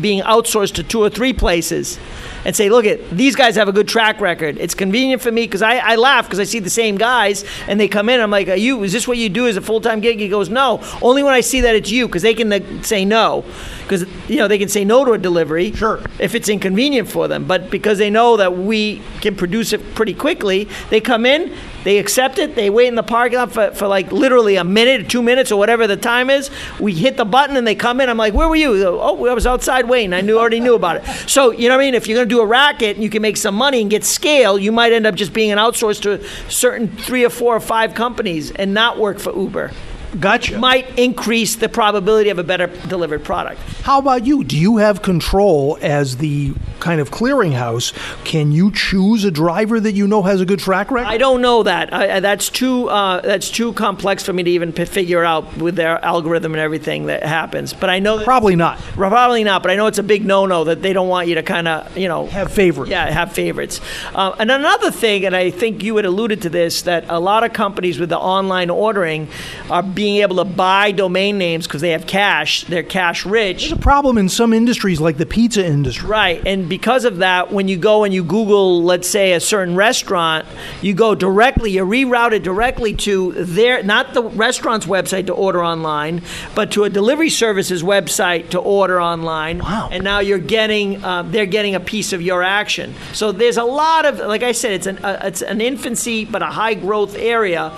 being 0.00 0.22
outsourced 0.22 0.74
to 0.74 0.82
two 0.82 1.00
or 1.02 1.10
three 1.10 1.32
places 1.32 1.98
and 2.44 2.54
say, 2.54 2.68
look, 2.68 2.84
at 2.84 3.10
these 3.10 3.34
guys 3.34 3.56
have 3.56 3.68
a 3.68 3.72
good 3.72 3.88
track 3.88 4.20
record. 4.20 4.58
It's 4.58 4.74
convenient 4.74 5.22
for 5.22 5.32
me 5.32 5.42
because 5.42 5.62
I, 5.62 5.76
I 5.78 5.96
laugh 5.96 6.26
because 6.26 6.38
I 6.38 6.44
see 6.44 6.58
the 6.58 6.70
same 6.70 6.96
guys 6.96 7.44
and 7.66 7.80
they 7.80 7.88
come 7.88 8.08
in. 8.08 8.20
I'm 8.20 8.30
like, 8.30 8.48
are 8.48 8.56
you? 8.56 8.82
Is 8.84 8.92
this 8.92 9.08
what 9.08 9.18
you 9.18 9.28
do 9.28 9.48
as 9.48 9.56
a 9.56 9.60
full 9.60 9.80
time 9.80 10.00
gig? 10.00 10.20
He 10.20 10.28
goes, 10.28 10.48
no. 10.48 10.80
Only 11.02 11.22
when 11.22 11.34
I 11.34 11.40
see 11.40 11.62
that 11.62 11.74
it's 11.74 11.90
you 11.90 12.06
because 12.06 12.22
they 12.22 12.34
can 12.34 12.52
uh, 12.52 12.82
say 12.82 13.04
no 13.04 13.44
because 13.82 14.04
you 14.28 14.36
know 14.36 14.48
they 14.48 14.58
can 14.58 14.68
say 14.68 14.84
no 14.84 15.04
to 15.04 15.12
a 15.12 15.18
delivery. 15.18 15.72
Sure. 15.72 16.00
If 16.18 16.34
it's 16.34 16.48
inconvenient 16.48 17.08
for 17.08 17.28
them, 17.28 17.46
but 17.46 17.70
because 17.70 17.98
they 17.98 18.10
know 18.10 18.36
that 18.36 18.56
we 18.56 19.02
can 19.20 19.34
produce 19.36 19.72
it 19.72 19.94
pretty 19.94 20.14
quickly, 20.14 20.68
they 20.90 21.00
come 21.00 21.26
in, 21.26 21.54
they 21.86 21.98
accept 21.98 22.40
it, 22.40 22.56
they 22.56 22.68
wait 22.68 22.88
in 22.88 22.96
the 22.96 23.04
parking 23.04 23.38
lot 23.38 23.52
for, 23.52 23.70
for 23.70 23.86
like 23.86 24.10
literally 24.10 24.56
a 24.56 24.64
minute, 24.64 25.08
two 25.08 25.22
minutes, 25.22 25.52
or 25.52 25.56
whatever 25.56 25.86
the 25.86 25.96
time 25.96 26.30
is. 26.30 26.50
We 26.80 26.92
hit 26.92 27.16
the 27.16 27.24
button 27.24 27.56
and 27.56 27.64
they 27.64 27.76
come 27.76 28.00
in. 28.00 28.08
I'm 28.08 28.16
like, 28.16 28.34
where 28.34 28.48
were 28.48 28.56
you? 28.56 28.76
Go, 28.82 29.00
Oh, 29.00 29.24
I 29.26 29.34
was 29.34 29.46
outside 29.46 29.88
waiting. 29.88 30.12
I 30.12 30.20
knew 30.20 30.36
already 30.36 30.58
knew 30.58 30.74
about 30.74 30.96
it. 30.96 31.06
So 31.30 31.52
you 31.52 31.68
know 31.68 31.76
what 31.76 31.82
I 31.82 31.86
mean? 31.86 31.94
If 31.94 32.08
you're 32.08 32.18
gonna 32.18 32.28
do 32.28 32.40
a 32.40 32.46
racket 32.46 32.96
and 32.96 33.04
you 33.04 33.08
can 33.08 33.22
make 33.22 33.36
some 33.36 33.54
money 33.54 33.80
and 33.82 33.88
get 33.88 34.02
scale, 34.02 34.58
you 34.58 34.72
might 34.72 34.92
end 34.92 35.06
up 35.06 35.14
just 35.14 35.32
being 35.32 35.52
an 35.52 35.58
outsource 35.58 36.02
to 36.02 36.26
certain 36.50 36.88
three 36.88 37.24
or 37.24 37.30
four 37.30 37.54
or 37.54 37.60
five 37.60 37.94
companies 37.94 38.50
and 38.50 38.74
not 38.74 38.98
work 38.98 39.20
for 39.20 39.32
Uber. 39.32 39.70
Gotcha. 40.20 40.58
Might 40.58 40.98
increase 40.98 41.56
the 41.56 41.68
probability 41.68 42.30
of 42.30 42.38
a 42.38 42.44
better 42.44 42.68
delivered 42.88 43.24
product. 43.24 43.60
How 43.82 43.98
about 43.98 44.24
you? 44.26 44.44
Do 44.44 44.56
you 44.56 44.78
have 44.78 45.02
control 45.02 45.78
as 45.82 46.16
the 46.18 46.54
kind 46.80 47.00
of 47.00 47.10
clearinghouse? 47.10 47.92
Can 48.24 48.52
you 48.52 48.72
choose 48.72 49.24
a 49.24 49.30
driver 49.30 49.78
that 49.80 49.92
you 49.92 50.06
know 50.06 50.22
has 50.22 50.40
a 50.40 50.46
good 50.46 50.58
track 50.58 50.90
record? 50.90 51.08
I 51.08 51.18
don't 51.18 51.42
know 51.42 51.62
that. 51.64 51.92
I, 51.92 52.20
that's 52.20 52.48
too 52.48 52.88
uh, 52.88 53.20
that's 53.20 53.50
too 53.50 53.72
complex 53.74 54.22
for 54.24 54.32
me 54.32 54.42
to 54.42 54.50
even 54.50 54.72
p- 54.72 54.84
figure 54.86 55.22
out 55.24 55.56
with 55.58 55.76
their 55.76 56.02
algorithm 56.04 56.52
and 56.54 56.60
everything 56.60 57.06
that 57.06 57.22
happens. 57.22 57.72
But 57.74 57.90
I 57.90 57.98
know 57.98 58.22
Probably 58.24 58.56
not. 58.56 58.78
probably 58.78 59.44
not. 59.44 59.62
But 59.62 59.70
I 59.70 59.76
know 59.76 59.86
it's 59.86 59.98
a 59.98 60.02
big 60.02 60.24
no-no 60.24 60.64
that 60.64 60.80
they 60.82 60.92
don't 60.92 61.08
want 61.08 61.28
you 61.28 61.34
to 61.34 61.42
kind 61.42 61.68
of 61.68 61.96
you 61.96 62.08
know 62.08 62.26
Have 62.26 62.52
favorites. 62.52 62.90
Yeah, 62.90 63.10
have 63.10 63.32
favorites. 63.32 63.80
Uh, 64.14 64.34
and 64.38 64.50
another 64.50 64.90
thing, 64.90 65.24
and 65.26 65.36
I 65.36 65.50
think 65.50 65.82
you 65.82 65.96
had 65.96 66.04
alluded 66.06 66.42
to 66.42 66.48
this, 66.48 66.82
that 66.82 67.04
a 67.08 67.18
lot 67.20 67.44
of 67.44 67.52
companies 67.52 67.98
with 67.98 68.08
the 68.08 68.18
online 68.18 68.70
ordering 68.70 69.28
are 69.70 69.82
being 69.82 70.05
able 70.14 70.36
to 70.36 70.44
buy 70.44 70.92
domain 70.92 71.38
names 71.38 71.66
because 71.66 71.80
they 71.80 71.90
have 71.90 72.06
cash. 72.06 72.64
They're 72.64 72.82
cash 72.82 73.26
rich. 73.26 73.60
There's 73.60 73.72
a 73.72 73.76
problem 73.76 74.18
in 74.18 74.28
some 74.28 74.52
industries 74.52 75.00
like 75.00 75.18
the 75.18 75.26
pizza 75.26 75.64
industry. 75.64 76.08
Right. 76.08 76.42
And 76.46 76.68
because 76.68 77.04
of 77.04 77.18
that, 77.18 77.52
when 77.52 77.68
you 77.68 77.76
go 77.76 78.04
and 78.04 78.14
you 78.14 78.24
Google, 78.24 78.82
let's 78.82 79.08
say, 79.08 79.32
a 79.32 79.40
certain 79.40 79.74
restaurant, 79.74 80.46
you 80.82 80.94
go 80.94 81.14
directly, 81.14 81.70
you're 81.72 81.86
rerouted 81.86 82.42
directly 82.42 82.94
to 82.94 83.32
their, 83.32 83.82
not 83.82 84.14
the 84.14 84.22
restaurant's 84.22 84.86
website 84.86 85.26
to 85.26 85.32
order 85.32 85.62
online, 85.62 86.22
but 86.54 86.70
to 86.72 86.84
a 86.84 86.90
delivery 86.90 87.30
services 87.30 87.82
website 87.82 88.50
to 88.50 88.58
order 88.58 89.00
online. 89.00 89.58
Wow. 89.58 89.88
And 89.90 90.04
now 90.04 90.20
you're 90.20 90.38
getting, 90.38 91.04
uh, 91.04 91.22
they're 91.22 91.46
getting 91.46 91.74
a 91.74 91.80
piece 91.80 92.12
of 92.12 92.22
your 92.22 92.42
action. 92.42 92.94
So 93.12 93.32
there's 93.32 93.56
a 93.56 93.64
lot 93.64 94.04
of, 94.04 94.18
like 94.18 94.42
I 94.42 94.52
said, 94.52 94.72
it's 94.72 94.86
an, 94.86 94.98
uh, 94.98 95.20
it's 95.24 95.42
an 95.42 95.60
infancy, 95.60 96.24
but 96.24 96.42
a 96.42 96.46
high 96.46 96.74
growth 96.74 97.14
area. 97.16 97.72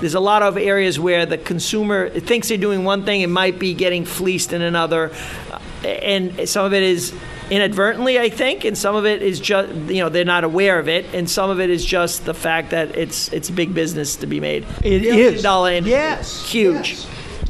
There's 0.00 0.14
a 0.14 0.20
lot 0.20 0.42
of 0.42 0.56
areas 0.56 1.00
where 1.00 1.24
the 1.26 1.38
consumer 1.38 2.10
thinks 2.10 2.48
they're 2.48 2.58
doing 2.58 2.84
one 2.84 3.04
thing 3.04 3.22
and 3.22 3.32
might 3.32 3.58
be 3.58 3.74
getting 3.74 4.04
fleeced 4.04 4.52
in 4.52 4.62
another. 4.62 5.10
And 5.84 6.48
some 6.48 6.64
of 6.66 6.74
it 6.74 6.82
is 6.82 7.14
inadvertently, 7.50 8.18
I 8.18 8.28
think, 8.28 8.64
and 8.64 8.76
some 8.76 8.96
of 8.96 9.06
it 9.06 9.22
is 9.22 9.38
just, 9.40 9.72
you 9.72 10.02
know, 10.02 10.08
they're 10.08 10.24
not 10.24 10.44
aware 10.44 10.78
of 10.78 10.88
it, 10.88 11.06
and 11.14 11.30
some 11.30 11.48
of 11.48 11.60
it 11.60 11.70
is 11.70 11.84
just 11.84 12.24
the 12.24 12.34
fact 12.34 12.70
that 12.70 12.96
it's 12.96 13.32
it's 13.32 13.50
big 13.50 13.72
business 13.72 14.16
to 14.16 14.26
be 14.26 14.40
made. 14.40 14.66
It 14.82 15.04
is. 15.04 15.42
dollar 15.42 15.72
industry. 15.72 15.92
Yes, 15.92 16.50
Huge. 16.50 16.90
yes. 16.92 17.06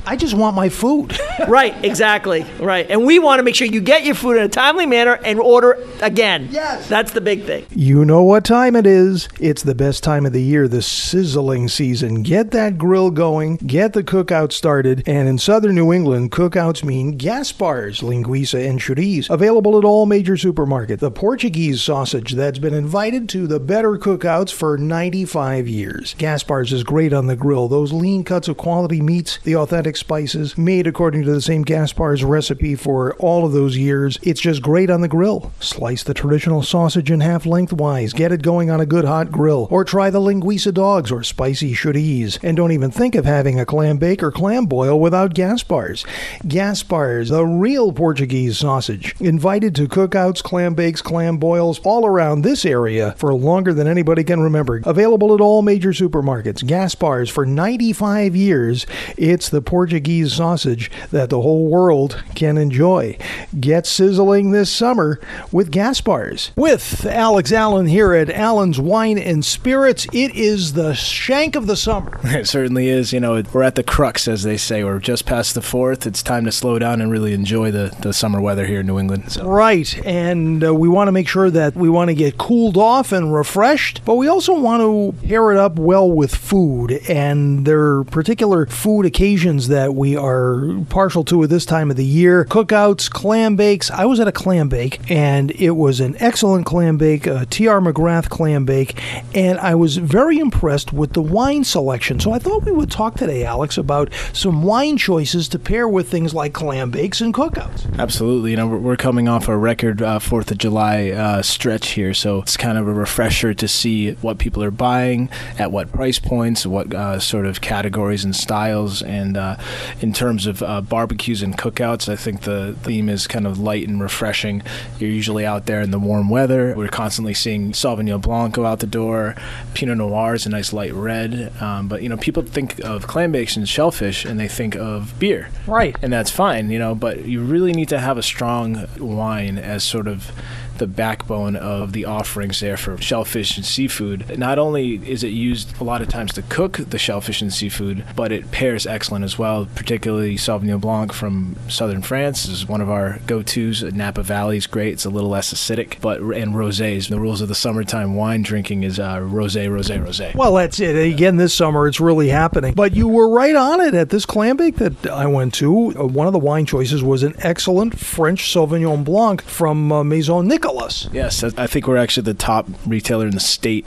I 0.09 0.15
just 0.15 0.35
want 0.35 0.55
my 0.55 0.69
food. 0.69 1.19
right, 1.49 1.75
exactly. 1.85 2.47
Right. 2.61 2.89
And 2.89 3.05
we 3.05 3.19
want 3.19 3.41
to 3.41 3.43
make 3.43 3.57
sure 3.57 3.67
you 3.67 3.81
get 3.81 4.05
your 4.05 4.15
food 4.15 4.37
in 4.37 4.45
a 4.45 4.49
timely 4.49 4.87
manner 4.87 5.19
and 5.25 5.41
order 5.41 5.85
again. 6.01 6.49
Yes. 6.53 6.89
That's 6.89 7.13
the 7.13 7.21
big 7.21 7.43
thing. 7.43 7.67
You 7.71 8.05
know 8.05 8.23
what 8.23 8.45
time 8.45 8.77
it 8.77 8.87
is. 8.87 9.29
It's 9.41 9.65
the 9.65 9.75
best 9.75 10.05
time 10.05 10.25
of 10.25 10.33
the 10.33 10.43
year, 10.43 10.69
the 10.69 10.81
sizzling 10.81 11.67
season. 11.67 12.23
Get 12.23 12.53
that 12.53 12.79
grill 12.79 13.11
going, 13.11 13.57
get 13.57 13.95
the 13.95 14.05
cookout 14.05 14.53
started, 14.53 15.03
and 15.07 15.29
in 15.29 15.39
southern 15.39 15.75
New 15.75 15.93
England, 15.93 16.31
cookouts 16.31 16.85
mean 16.85 17.19
Gaspar's, 17.19 18.01
linguiça, 18.01 18.65
and 18.69 18.79
chorizo. 18.79 19.31
Available 19.31 19.77
at 19.77 19.85
all 19.85 20.07
major 20.07 20.35
supermarkets. 20.35 21.01
The 21.01 21.11
Portuguese 21.11 21.83
sausage 21.83 22.33
that's 22.33 22.61
been 22.61 22.75
invited 22.75 23.29
to 23.31 23.49
the 23.49 23.59
better 23.59 23.99
cookouts 23.99 24.53
for 24.53 24.79
95 24.79 25.67
years. 25.67 26.15
Gaspar's 26.15 26.73
is 26.73 26.85
great 26.85 27.13
on 27.13 27.27
the 27.27 27.35
grill. 27.35 27.67
Those 27.67 27.93
lean 27.93 28.23
cuts 28.23 28.47
of 28.47 28.57
quality 28.57 29.01
meats, 29.01 29.41
the 29.43 29.57
authentic 29.57 29.96
spices, 29.97 30.57
made 30.57 30.87
according 30.87 31.25
to 31.25 31.33
the 31.33 31.41
same 31.41 31.65
Gaspar's 31.65 32.23
recipe 32.23 32.75
for 32.75 33.15
all 33.17 33.45
of 33.45 33.53
those 33.53 33.77
years. 33.77 34.19
It's 34.23 34.41
just 34.41 34.63
great 34.63 34.91
on 34.91 35.01
the 35.01 35.09
grill. 35.09 35.53
Slice 35.61 36.03
the 36.03 36.15
traditional 36.15 36.63
sausage 36.63 37.11
in 37.11 37.21
half 37.21 37.47
lengthwise. 37.47 38.13
Get 38.13 38.33
it 38.33 38.43
going 38.43 38.71
on 38.71 38.81
a 38.81 38.87
good 38.87 39.05
hot 39.05 39.31
grill. 39.31 39.69
Or 39.71 39.85
try 39.85 40.11
the 40.11 40.21
linguiça 40.21 40.73
dogs 40.73 41.11
or 41.11 41.23
spicy 41.23 41.75
chorizo. 41.75 42.39
And 42.43 42.57
don't 42.57 42.73
even 42.73 42.91
think 42.91 43.15
of 43.15 43.25
having 43.25 43.59
a 43.59 43.67
clam 43.67 43.99
bake 43.99 44.23
or 44.23 44.31
clam 44.31 44.67
boil 44.67 45.01
without 45.01 45.35
Gaspar's. 45.35 46.05
Gaspar's, 46.45 47.31
the 47.31 47.45
real 47.45 47.93
Portuguese 47.93 48.59
sausage. 48.59 49.15
Invited 49.21 49.75
to 49.77 49.89
cookouts, 49.89 50.43
clam 50.43 50.75
bakes, 50.75 51.03
clam 51.03 51.39
boils 51.39 51.81
all 51.85 52.07
around 52.07 52.43
this 52.43 52.65
area 52.65 53.15
for 53.19 53.35
longer 53.35 53.75
than 53.75 53.89
anybody 53.89 54.25
can 54.25 54.41
remember. 54.41 54.81
Available 54.85 55.35
at 55.35 55.41
all 55.41 55.63
major 55.63 55.91
supermarkets. 55.91 56.63
Gaspar's 56.63 57.31
for 57.31 57.47
95 57.47 58.37
years. 58.37 58.87
It's 59.17 59.49
the 59.49 59.63
Portuguese 59.63 59.86
sausage 59.87 60.91
that 61.11 61.31
the 61.31 61.41
whole 61.41 61.69
world 61.69 62.23
can 62.35 62.59
enjoy. 62.59 63.17
Get 63.59 63.87
sizzling 63.87 64.51
this 64.51 64.71
summer 64.71 65.21
with 65.53 65.71
Gaspar's. 65.71 66.53
With 66.57 67.07
Alex 67.07 67.53
Allen 67.53 67.87
here 67.87 68.13
at 68.15 68.31
Allen's 68.31 68.81
Wine 68.81 69.19
and 69.19 69.45
Spirits, 69.45 70.07
it 70.13 70.35
is 70.35 70.73
the 70.73 70.95
shank 70.95 71.57
of 71.57 71.67
the 71.67 71.77
summer. 71.77 72.21
It 72.37 72.47
certainly 72.47 72.89
is. 72.89 73.15
You 73.15 73.21
know, 73.21 73.43
we're 73.53 73.63
at 73.63 73.77
the 73.77 73.83
crux, 73.83 74.29
as 74.29 74.43
they 74.43 74.59
say. 74.59 74.85
We're 74.85 74.99
just 74.99 75.25
past 75.25 75.55
the 75.55 75.63
fourth. 75.63 76.07
It's 76.07 76.23
time 76.23 76.45
to 76.45 76.53
slow 76.53 76.79
down 76.79 77.01
and 77.01 77.11
really 77.11 77.33
enjoy 77.33 77.71
the, 77.71 77.97
the 78.01 78.13
summer 78.13 78.43
weather 78.43 78.67
here 78.67 78.81
in 78.81 78.87
New 78.87 78.99
England. 78.99 79.33
So. 79.33 79.47
Right, 79.47 79.97
and 80.05 80.63
uh, 80.63 80.75
we 80.75 80.89
want 80.89 81.09
to 81.09 81.13
make 81.13 81.29
sure 81.29 81.51
that 81.51 81.75
we 81.75 81.89
want 81.89 82.09
to 82.09 82.15
get 82.15 82.37
cooled 82.37 82.77
off 82.77 83.11
and 83.13 83.33
refreshed, 83.33 84.03
but 84.05 84.17
we 84.17 84.29
also 84.29 84.59
want 84.59 84.83
to 84.83 85.27
pair 85.27 85.51
it 85.51 85.57
up 85.57 85.79
well 85.79 86.11
with 86.11 86.35
food. 86.35 86.93
And 87.09 87.65
there 87.65 87.81
are 87.81 88.05
particular 88.05 88.67
food 88.67 89.07
occasions 89.07 89.69
that 89.69 89.76
we 89.93 90.17
are 90.17 90.83
partial 90.89 91.25
to 91.25 91.43
at 91.43 91.51
this 91.51 91.65
time 91.67 91.91
of 91.91 91.97
the 91.97 92.05
year 92.05 92.45
cookouts, 92.45 93.11
clam 93.11 93.57
bakes. 93.57 93.91
I 93.91 94.05
was 94.05 94.21
at 94.21 94.29
a 94.29 94.33
clam 94.33 94.69
bake, 94.69 95.11
and 95.11 95.51
it 95.53 95.73
was 95.73 96.01
an 96.01 96.17
excellent 96.19 96.67
clam 96.67 96.97
bake, 96.97 97.27
a 97.27 97.47
T.R. 97.47 97.81
McGrath 97.81 98.29
clam 98.29 98.65
bake, 98.65 99.01
and 99.35 99.59
I 99.59 99.75
was 99.75 99.97
very 99.97 100.39
impressed 100.39 100.93
with 100.93 101.13
the 101.13 101.23
wine 101.23 101.65
selection. 101.65 102.19
So 102.21 102.33
I 102.33 102.39
thought 102.39 102.65
we 102.65 102.73
would 102.73 102.91
talk 102.91 103.17
today, 103.17 103.45
Alex, 103.45 103.79
about 103.79 104.13
some 104.33 104.63
wine 104.63 104.97
choices 104.97 105.49
to 105.49 105.59
pair 105.59 105.89
with 105.89 106.09
things 106.09 106.35
like 106.35 106.53
clam 106.53 106.91
bakes 106.91 107.21
and 107.21 107.33
cookouts. 107.33 107.99
Absolutely. 107.99 108.53
You 108.53 108.57
know, 108.57 108.67
we're, 108.67 108.97
coming 108.97 109.29
off 109.29 109.47
a 109.47 109.57
record 109.57 110.01
uh, 110.01 110.19
Fourth 110.19 110.51
of 110.51 110.57
July 110.57 111.11
uh, 111.11 111.43
stretch 111.43 111.91
here, 111.91 112.15
so 112.15 112.41
it's 112.41 112.57
kind 112.57 112.79
of 112.79 112.89
a 112.89 112.93
refresher 112.95 113.53
to 113.53 113.69
see 113.69 114.13
what 114.15 114.39
people 114.39 114.63
are 114.65 114.71
buying 114.71 115.29
at 115.59 115.71
what 115.71 115.93
price 115.93 116.19
points, 116.19 116.65
what 116.67 116.95
uh, 116.95 117.21
sort 117.21 117.45
of 117.45 117.61
categories 117.61 118.25
and 118.25 118.35
styles, 118.35 119.03
and 119.03 119.37
uh, 119.37 119.57
in 120.01 120.13
terms 120.13 120.47
of 120.47 120.63
uh, 120.63 120.81
barbecues 120.81 121.43
and 121.43 121.57
cookouts, 121.57 122.09
I 122.09 122.17
think 122.17 122.43
the 122.43 122.77
theme 122.83 123.09
is 123.09 123.27
kind 123.27 123.47
of 123.47 123.59
light 123.59 123.87
and 123.89 124.01
refreshing. 124.01 124.63
You're 124.99 125.11
usually 125.11 125.45
out 125.47 125.67
there 125.67 125.81
in 125.81 125.91
the 125.91 125.99
warm 125.99 126.29
weather. 126.29 126.75
We're 126.77 126.89
constantly 126.89 127.35
seeing 127.35 127.73
Sauvignon 127.73 128.21
Blanc 128.23 128.55
go 128.55 128.67
out 128.67 128.81
the 128.81 128.87
door. 128.87 129.35
Pinot 129.75 129.99
Noir 129.99 130.35
is 130.35 130.47
a 130.47 130.51
nice 130.51 130.73
light 130.73 130.93
red, 130.95 131.53
um, 131.61 131.89
but 131.89 132.03
you 132.03 132.09
know, 132.09 132.17
people 132.17 132.43
think 132.43 132.79
of 132.81 133.07
clam 133.07 133.33
bakes 133.33 133.57
and 133.57 133.69
shellfish, 133.69 134.25
and 134.25 134.39
they 134.41 134.49
think 134.49 134.75
of 134.77 135.19
beer, 135.19 135.49
Right. 135.67 135.97
and 136.03 136.13
that's 136.13 136.31
fine, 136.31 136.71
you 136.71 136.79
know. 136.79 136.95
But 136.95 137.25
you 137.27 137.43
really 137.43 137.73
need 137.73 137.89
to 137.91 137.99
have 137.99 138.19
a 138.19 138.23
strong 138.23 138.87
wine 138.99 139.59
as 139.59 139.85
sort 139.85 140.07
of 140.09 140.31
the 140.79 140.87
backbone 140.87 141.57
of 141.57 141.93
the 141.93 142.05
offerings 142.05 142.61
there 142.61 142.77
for 142.77 142.97
shellfish 142.99 143.57
and 143.57 143.67
seafood. 143.67 144.39
Not 144.39 144.59
only 144.59 144.97
is 145.09 145.23
it 145.23 145.29
used 145.29 145.81
a 145.81 145.85
lot 145.85 146.03
of 146.03 146.09
times 146.09 146.33
to 146.35 146.43
cook 146.43 146.79
the 146.89 146.99
shellfish 146.99 147.43
and 147.43 147.53
seafood, 147.53 148.05
but 148.15 148.33
it 148.33 148.51
pairs 148.51 148.87
excellent 148.87 149.25
as 149.25 149.39
well. 149.39 149.67
Particularly 149.75 150.37
Sauvignon 150.37 150.81
Blanc 150.81 151.13
from 151.13 151.57
southern 151.69 152.03
France 152.03 152.47
is 152.47 152.69
one 152.69 152.81
of 152.81 152.91
our 152.91 153.21
go-tos. 153.27 153.83
Napa 153.83 154.23
Valley 154.23 154.57
is 154.57 154.67
great; 154.67 154.95
it's 154.95 155.05
a 155.05 155.11
little 155.11 155.31
less 155.31 155.53
acidic, 155.53 156.01
but 156.01 156.21
and 156.21 156.55
rosés. 156.55 157.09
The 157.09 157.21
rules 157.21 157.41
of 157.41 157.49
the 157.49 157.55
summertime 157.55 158.15
wine 158.15 158.43
drinking 158.43 158.83
is 158.83 158.99
uh, 158.99 159.17
rosé, 159.19 159.69
rosé, 159.69 160.03
rosé. 160.05 160.35
Well, 160.35 160.55
that's 160.55 160.81
it. 160.81 160.97
Again, 160.97 161.37
this 161.37 161.55
summer 161.55 161.87
it's 161.87 162.01
really 162.01 162.29
happening. 162.29 162.75
But 162.75 162.95
you 162.95 163.09
were 163.09 163.29
right 163.29 163.55
on 163.55 163.81
it 163.81 163.95
at 163.95 164.11
this 164.11 164.27
clam 164.27 164.57
bake 164.57 164.77
that 164.77 165.07
I 165.07 165.27
went 165.27 165.55
to. 165.55 165.93
Uh, 165.99 166.07
one 166.07 166.27
of 166.27 166.33
the 166.33 166.39
wine 166.39 166.67
choices 166.67 167.03
was 167.03 167.23
an 167.23 167.35
excellent 167.39 167.99
French 167.99 168.53
Sauvignon 168.53 169.05
Blanc 169.05 169.43
from 169.43 169.93
uh, 169.93 170.05
Maison 170.05 170.47
Nicolas. 170.47 170.66
Yes, 171.13 171.43
I 171.43 171.67
think 171.67 171.87
we're 171.87 171.97
actually 171.97 172.25
the 172.25 172.35
top 172.35 172.69
retailer 172.87 173.27
in 173.27 173.35
the 173.35 173.41
state 173.41 173.87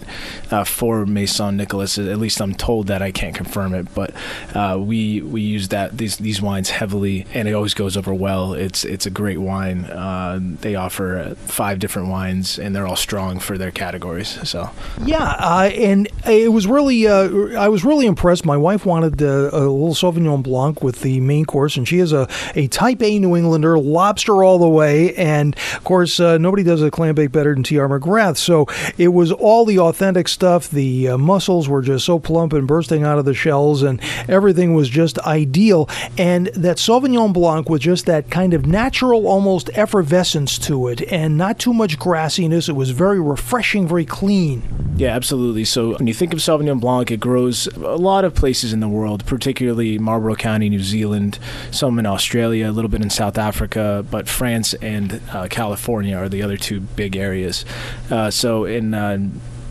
uh, 0.52 0.64
for 0.64 1.06
Maison 1.06 1.58
Nicolas. 1.58 1.98
At 1.98 2.18
least 2.18 2.42
I'm 2.42 2.54
told 2.54 2.88
that. 2.88 3.02
I 3.02 3.12
can't 3.12 3.36
confirm 3.36 3.74
it, 3.74 3.94
but 3.94 4.14
uh, 4.56 4.78
we 4.80 5.22
we 5.22 5.42
use 5.42 5.70
that 5.70 5.98
these 5.98 6.18
these 6.18 6.42
wines 6.42 6.70
heavily, 6.70 7.26
and 7.34 7.48
it 7.48 7.54
always 7.54 7.74
goes 7.74 7.98
over 7.98 8.14
well. 8.14 8.54
It's 8.54 8.84
it's 8.86 9.06
a 9.06 9.10
great 9.10 9.40
wine. 9.40 9.86
Uh, 9.86 10.40
they 10.42 10.76
offer 10.76 11.18
uh, 11.18 11.36
five 11.36 11.80
different 11.80 12.10
wines, 12.10 12.60
and 12.60 12.76
they're 12.76 12.88
all 12.88 12.96
strong 12.96 13.40
for 13.40 13.58
their 13.58 13.72
categories. 13.72 14.40
So 14.48 14.70
Yeah, 15.06 15.36
uh, 15.40 15.70
and 15.74 16.08
it 16.26 16.52
was 16.52 16.68
really, 16.68 17.08
uh, 17.08 17.58
I 17.58 17.70
was 17.70 17.84
really 17.84 18.06
impressed. 18.06 18.46
My 18.46 18.58
wife 18.58 18.86
wanted 18.86 19.22
uh, 19.22 19.50
a 19.52 19.60
little 19.60 19.94
Sauvignon 19.94 20.44
Blanc 20.44 20.84
with 20.84 21.02
the 21.02 21.20
main 21.20 21.46
course, 21.46 21.78
and 21.78 21.88
she 21.88 22.00
is 22.00 22.14
a, 22.14 22.28
a 22.56 22.68
Type 22.68 23.02
A 23.02 23.20
New 23.20 23.36
Englander, 23.36 23.78
lobster 23.80 24.44
all 24.44 24.60
the 24.60 24.70
way. 24.70 25.16
And 25.16 25.56
of 25.76 25.84
course, 25.84 26.20
uh, 26.20 26.38
nobody 26.38 26.64
does 26.70 26.84
a 26.84 26.92
clam 26.92 27.16
bake 27.16 27.32
better 27.32 27.54
than 27.54 27.64
T.R. 27.64 27.88
McGrath. 27.90 28.38
So 28.38 28.68
it 28.98 29.10
was 29.10 29.32
all 29.32 29.66
the 29.66 29.80
authentic 29.80 30.28
stuff. 30.28 30.70
The 30.70 31.10
uh, 31.10 31.18
mussels 31.18 31.68
were 31.68 31.82
just 31.82 32.06
so 32.06 32.20
plump 32.20 32.54
and 32.54 32.68
bursting 32.68 33.04
out 33.04 33.18
of 33.18 33.26
the 33.26 33.34
shells, 33.34 33.82
and 33.82 34.00
everything 34.28 34.76
was 34.76 34.88
just 34.88 35.18
ideal. 35.20 35.90
And 36.18 36.48
that 36.48 36.78
Sauvignon 36.78 37.34
Blanc 37.34 37.70
with 37.70 37.82
just 37.82 38.06
that 38.06 38.30
kind 38.30 38.54
of 38.54 38.68
natural, 38.68 39.28
almost 39.28 39.72
effervescence 39.74 40.60
to 40.60 40.88
it, 40.90 41.02
and 41.12 41.38
not 41.38 41.58
too 41.58 41.74
much 41.74 41.98
grassiness. 41.98 42.70
It 42.70 42.74
was 42.74 42.92
very 42.92 43.20
refreshing, 43.20 43.88
very 43.88 44.06
clean. 44.06 44.62
Yeah, 45.00 45.16
absolutely. 45.16 45.64
So 45.64 45.98
when 45.98 46.08
you 46.08 46.14
think 46.14 46.34
of 46.34 46.40
Sauvignon 46.40 46.82
Blanc, 46.82 47.10
it 47.10 47.22
grows 47.22 47.68
a 47.68 47.96
lot 47.96 48.26
of 48.26 48.36
places 48.36 48.74
in 48.74 48.82
the 48.82 48.90
world, 48.90 49.26
particularly 49.26 49.98
Marlborough 49.98 50.36
County, 50.36 50.70
New 50.70 50.84
Zealand, 50.84 51.40
some 51.72 51.98
in 52.00 52.06
Australia, 52.06 52.70
a 52.70 52.74
little 52.74 52.90
bit 52.90 53.02
in 53.02 53.10
South 53.10 53.38
Africa, 53.38 54.06
but 54.12 54.28
France 54.28 54.74
and 54.76 55.22
uh, 55.32 55.48
California 55.50 56.18
are 56.18 56.28
the 56.28 56.44
other 56.44 56.58
two 56.60 56.80
big 56.80 57.16
areas. 57.16 57.66
Uh, 58.12 58.30
so 58.30 58.66
in 58.66 58.94
uh, 58.94 59.18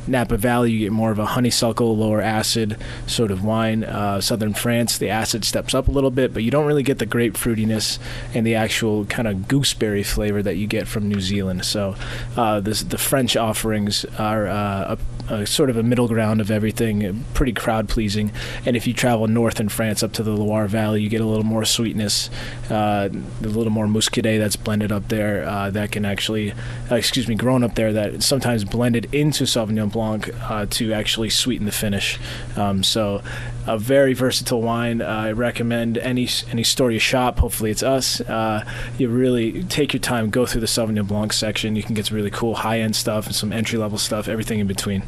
Napa 0.08 0.36
Valley, 0.36 0.72
you 0.72 0.78
get 0.80 0.92
more 0.92 1.10
of 1.10 1.18
a 1.18 1.26
honeysuckle, 1.26 1.96
lower 1.96 2.20
acid 2.20 2.76
sort 3.06 3.30
of 3.30 3.44
wine. 3.44 3.84
Uh, 3.84 4.20
Southern 4.20 4.54
France, 4.54 4.98
the 4.98 5.10
acid 5.10 5.44
steps 5.44 5.74
up 5.74 5.88
a 5.88 5.90
little 5.90 6.10
bit, 6.10 6.32
but 6.32 6.42
you 6.42 6.50
don't 6.50 6.66
really 6.66 6.82
get 6.82 6.98
the 6.98 7.06
grape 7.06 7.34
fruitiness 7.34 7.98
and 8.34 8.46
the 8.46 8.54
actual 8.54 9.04
kind 9.04 9.28
of 9.28 9.48
gooseberry 9.48 10.02
flavor 10.02 10.42
that 10.42 10.56
you 10.56 10.66
get 10.66 10.88
from 10.88 11.08
New 11.08 11.20
Zealand. 11.20 11.64
So 11.64 11.94
uh, 12.36 12.60
this, 12.60 12.82
the 12.82 12.98
French 12.98 13.36
offerings 13.36 14.04
are 14.18 14.46
uh, 14.46 14.96
sort 15.44 15.70
of 15.70 15.76
a 15.76 15.82
middle 15.82 16.08
ground 16.08 16.40
of 16.40 16.50
everything, 16.50 17.24
pretty 17.34 17.52
crowd 17.52 17.88
pleasing. 17.88 18.32
And 18.64 18.76
if 18.76 18.86
you 18.86 18.94
travel 18.94 19.26
north 19.26 19.60
in 19.60 19.68
France 19.68 20.02
up 20.02 20.12
to 20.14 20.22
the 20.22 20.32
Loire 20.32 20.68
Valley, 20.68 21.02
you 21.02 21.08
get 21.08 21.20
a 21.20 21.26
little 21.26 21.44
more 21.44 21.64
sweetness, 21.64 22.30
uh, 22.70 23.08
a 23.12 23.46
little 23.46 23.70
more 23.70 23.86
muscadet 23.86 24.38
that's 24.38 24.56
blended 24.56 24.92
up 24.92 25.08
there 25.08 25.46
uh, 25.46 25.70
that 25.70 25.92
can 25.92 26.04
actually, 26.04 26.52
uh, 26.90 26.96
excuse 26.96 27.28
me, 27.28 27.34
grown 27.34 27.62
up 27.62 27.74
there 27.74 27.92
that 27.92 28.22
sometimes 28.22 28.64
blended 28.64 29.12
into 29.14 29.44
Sauvignon 29.44 29.92
Blanc 29.92 30.30
uh, 30.50 30.66
to 30.70 30.92
actually 30.92 31.30
sweeten 31.30 31.66
the 31.66 31.72
finish. 31.72 32.18
Um, 32.56 32.82
so, 32.82 33.22
a 33.66 33.78
very 33.78 34.14
versatile 34.14 34.62
wine. 34.62 35.02
Uh, 35.02 35.06
I 35.06 35.32
recommend 35.32 35.98
any 35.98 36.26
any 36.50 36.64
store 36.64 36.90
you 36.90 36.98
shop. 36.98 37.38
Hopefully, 37.38 37.70
it's 37.70 37.82
us. 37.82 38.20
You 38.98 39.08
really 39.08 39.62
take 39.64 39.92
your 39.92 40.00
time, 40.00 40.30
go 40.30 40.46
through 40.46 40.62
the 40.62 40.66
Sauvignon 40.66 41.06
Blanc 41.06 41.32
section. 41.32 41.76
You 41.76 41.82
can 41.82 41.94
get 41.94 42.06
some 42.06 42.16
really 42.16 42.30
cool 42.30 42.54
high 42.54 42.80
end 42.80 42.96
stuff 42.96 43.26
and 43.26 43.34
some 43.34 43.52
entry 43.52 43.78
level 43.78 43.98
stuff, 43.98 44.26
everything 44.26 44.58
in 44.58 44.66
between. 44.66 45.02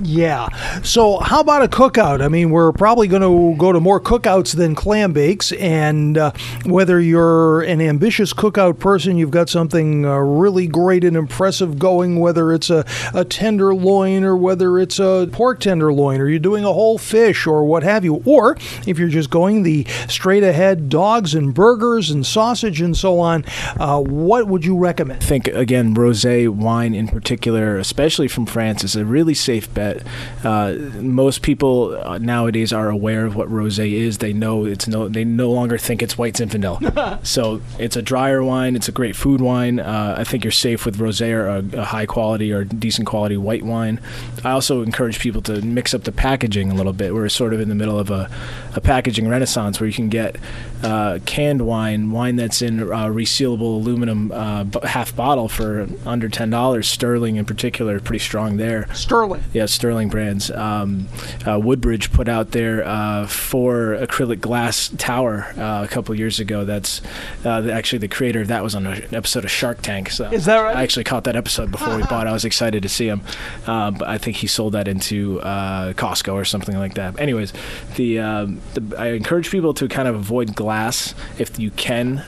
Yeah. 0.00 0.48
So, 0.82 1.18
how 1.18 1.40
about 1.40 1.62
a 1.62 1.68
cookout? 1.68 2.22
I 2.22 2.28
mean, 2.28 2.50
we're 2.50 2.72
probably 2.72 3.08
going 3.08 3.22
to 3.22 3.58
go 3.58 3.72
to 3.72 3.80
more 3.80 4.00
cookouts 4.00 4.54
than 4.54 4.74
clam 4.74 5.12
bakes. 5.12 5.50
And 5.52 6.16
uh, 6.16 6.32
whether 6.64 7.00
you're 7.00 7.62
an 7.62 7.80
ambitious 7.80 8.32
cookout 8.32 8.78
person, 8.78 9.16
you've 9.16 9.32
got 9.32 9.48
something 9.48 10.06
uh, 10.06 10.18
really 10.18 10.68
great 10.68 11.02
and 11.02 11.16
impressive 11.16 11.78
going, 11.78 12.20
whether 12.20 12.52
it's 12.52 12.70
a, 12.70 12.84
a 13.12 13.24
tenderloin 13.24 14.22
or 14.22 14.36
whether 14.36 14.78
it's 14.78 15.00
a 15.00 15.28
pork 15.32 15.60
tenderloin, 15.60 16.20
or 16.20 16.28
you're 16.28 16.38
doing 16.38 16.64
a 16.64 16.72
whole 16.72 16.98
fish 16.98 17.46
or 17.46 17.64
what 17.64 17.82
have 17.82 18.04
you. 18.04 18.22
Or 18.24 18.56
if 18.86 18.98
you're 18.98 19.08
just 19.08 19.30
going 19.30 19.64
the 19.64 19.84
straight 20.08 20.44
ahead 20.44 20.88
dogs 20.88 21.34
and 21.34 21.52
burgers 21.52 22.10
and 22.10 22.24
sausage 22.24 22.80
and 22.80 22.96
so 22.96 23.18
on, 23.18 23.44
uh, 23.78 24.00
what 24.00 24.46
would 24.46 24.64
you 24.64 24.76
recommend? 24.78 25.22
I 25.22 25.26
think, 25.26 25.48
again, 25.48 25.94
rose 25.94 26.24
wine 26.24 26.94
in 26.94 27.08
particular, 27.08 27.78
especially 27.78 28.28
from 28.28 28.46
France, 28.46 28.84
is 28.84 28.94
a 28.96 29.04
really 29.04 29.34
safe 29.34 29.72
bet 29.72 29.87
that 29.88 30.02
uh, 30.44 30.74
most 31.00 31.42
people 31.42 31.98
uh, 32.02 32.18
nowadays 32.18 32.72
are 32.72 32.88
aware 32.88 33.26
of 33.26 33.36
what 33.36 33.48
rosé 33.48 33.92
is. 33.92 34.18
They 34.18 34.32
know 34.32 34.64
it's 34.64 34.86
no. 34.86 35.08
They 35.08 35.24
no 35.24 35.50
longer 35.50 35.78
think 35.78 36.02
it's 36.02 36.18
white 36.18 36.34
Zinfandel. 36.34 37.26
so 37.26 37.60
it's 37.78 37.96
a 37.96 38.02
drier 38.02 38.42
wine. 38.42 38.76
It's 38.76 38.88
a 38.88 38.92
great 38.92 39.16
food 39.16 39.40
wine. 39.40 39.80
Uh, 39.80 40.14
I 40.18 40.24
think 40.24 40.44
you're 40.44 40.50
safe 40.50 40.84
with 40.84 40.98
rosé 40.98 41.32
or 41.32 41.48
a, 41.48 41.80
a, 41.80 41.84
high 41.84 42.06
quality 42.06 42.52
or 42.52 42.64
decent 42.64 43.06
quality 43.06 43.36
white 43.36 43.62
wine. 43.62 44.00
I 44.44 44.50
also 44.50 44.82
encourage 44.82 45.18
people 45.20 45.42
to 45.42 45.60
mix 45.62 45.94
up 45.94 46.04
the 46.04 46.12
packaging 46.12 46.70
a 46.70 46.74
little 46.74 46.92
bit. 46.92 47.14
We're 47.14 47.28
sort 47.28 47.54
of 47.54 47.60
in 47.60 47.68
the 47.68 47.74
middle 47.74 47.98
of 47.98 48.10
a, 48.10 48.30
a 48.74 48.80
packaging 48.80 49.28
renaissance 49.28 49.80
where 49.80 49.86
you 49.86 49.94
can 49.94 50.08
get 50.08 50.36
uh, 50.82 51.18
canned 51.26 51.62
wine, 51.62 52.10
wine 52.10 52.36
that's 52.36 52.62
in 52.62 52.80
uh, 52.80 53.06
resealable 53.06 53.76
aluminum 53.76 54.30
uh, 54.32 54.64
half 54.84 55.14
bottle 55.14 55.48
for 55.48 55.88
under 56.06 56.28
ten 56.28 56.50
dollars. 56.50 56.88
Sterling 56.88 57.36
in 57.36 57.44
particular, 57.44 58.00
pretty 58.00 58.22
strong 58.22 58.56
there. 58.56 58.92
Sterling. 58.94 59.42
Yes, 59.52 59.72
Sterling 59.78 60.08
brands. 60.08 60.50
Um, 60.50 61.06
uh, 61.46 61.56
Woodbridge 61.56 62.10
put 62.10 62.28
out 62.28 62.50
their 62.50 62.84
uh, 62.84 63.28
four 63.28 63.96
acrylic 64.00 64.40
glass 64.40 64.90
tower 64.98 65.54
uh, 65.56 65.84
a 65.84 65.88
couple 65.88 66.12
years 66.16 66.40
ago. 66.40 66.64
That's 66.64 67.00
uh, 67.44 67.68
actually 67.70 68.00
the 68.00 68.08
creator 68.08 68.40
of 68.40 68.48
that 68.48 68.64
was 68.64 68.74
on 68.74 68.88
an 68.88 69.14
episode 69.14 69.44
of 69.44 69.52
Shark 69.52 69.80
Tank. 69.80 70.10
So 70.10 70.24
Is 70.32 70.46
that 70.46 70.58
right? 70.58 70.76
I 70.76 70.82
actually 70.82 71.04
caught 71.04 71.22
that 71.24 71.36
episode 71.36 71.70
before 71.70 71.96
we 71.96 72.02
bought. 72.02 72.26
it. 72.26 72.30
I 72.30 72.32
was 72.32 72.44
excited 72.44 72.82
to 72.82 72.88
see 72.88 73.06
him, 73.06 73.22
uh, 73.68 73.92
but 73.92 74.08
I 74.08 74.18
think 74.18 74.38
he 74.38 74.48
sold 74.48 74.72
that 74.72 74.88
into 74.88 75.40
uh, 75.42 75.92
Costco 75.92 76.34
or 76.34 76.44
something 76.44 76.76
like 76.76 76.94
that. 76.94 77.20
Anyways, 77.20 77.52
the, 77.94 78.18
um, 78.18 78.60
the, 78.74 78.96
I 78.98 79.12
encourage 79.12 79.48
people 79.48 79.74
to 79.74 79.86
kind 79.86 80.08
of 80.08 80.16
avoid 80.16 80.56
glass 80.56 81.14
if 81.38 81.56
you 81.56 81.70
can. 81.70 82.24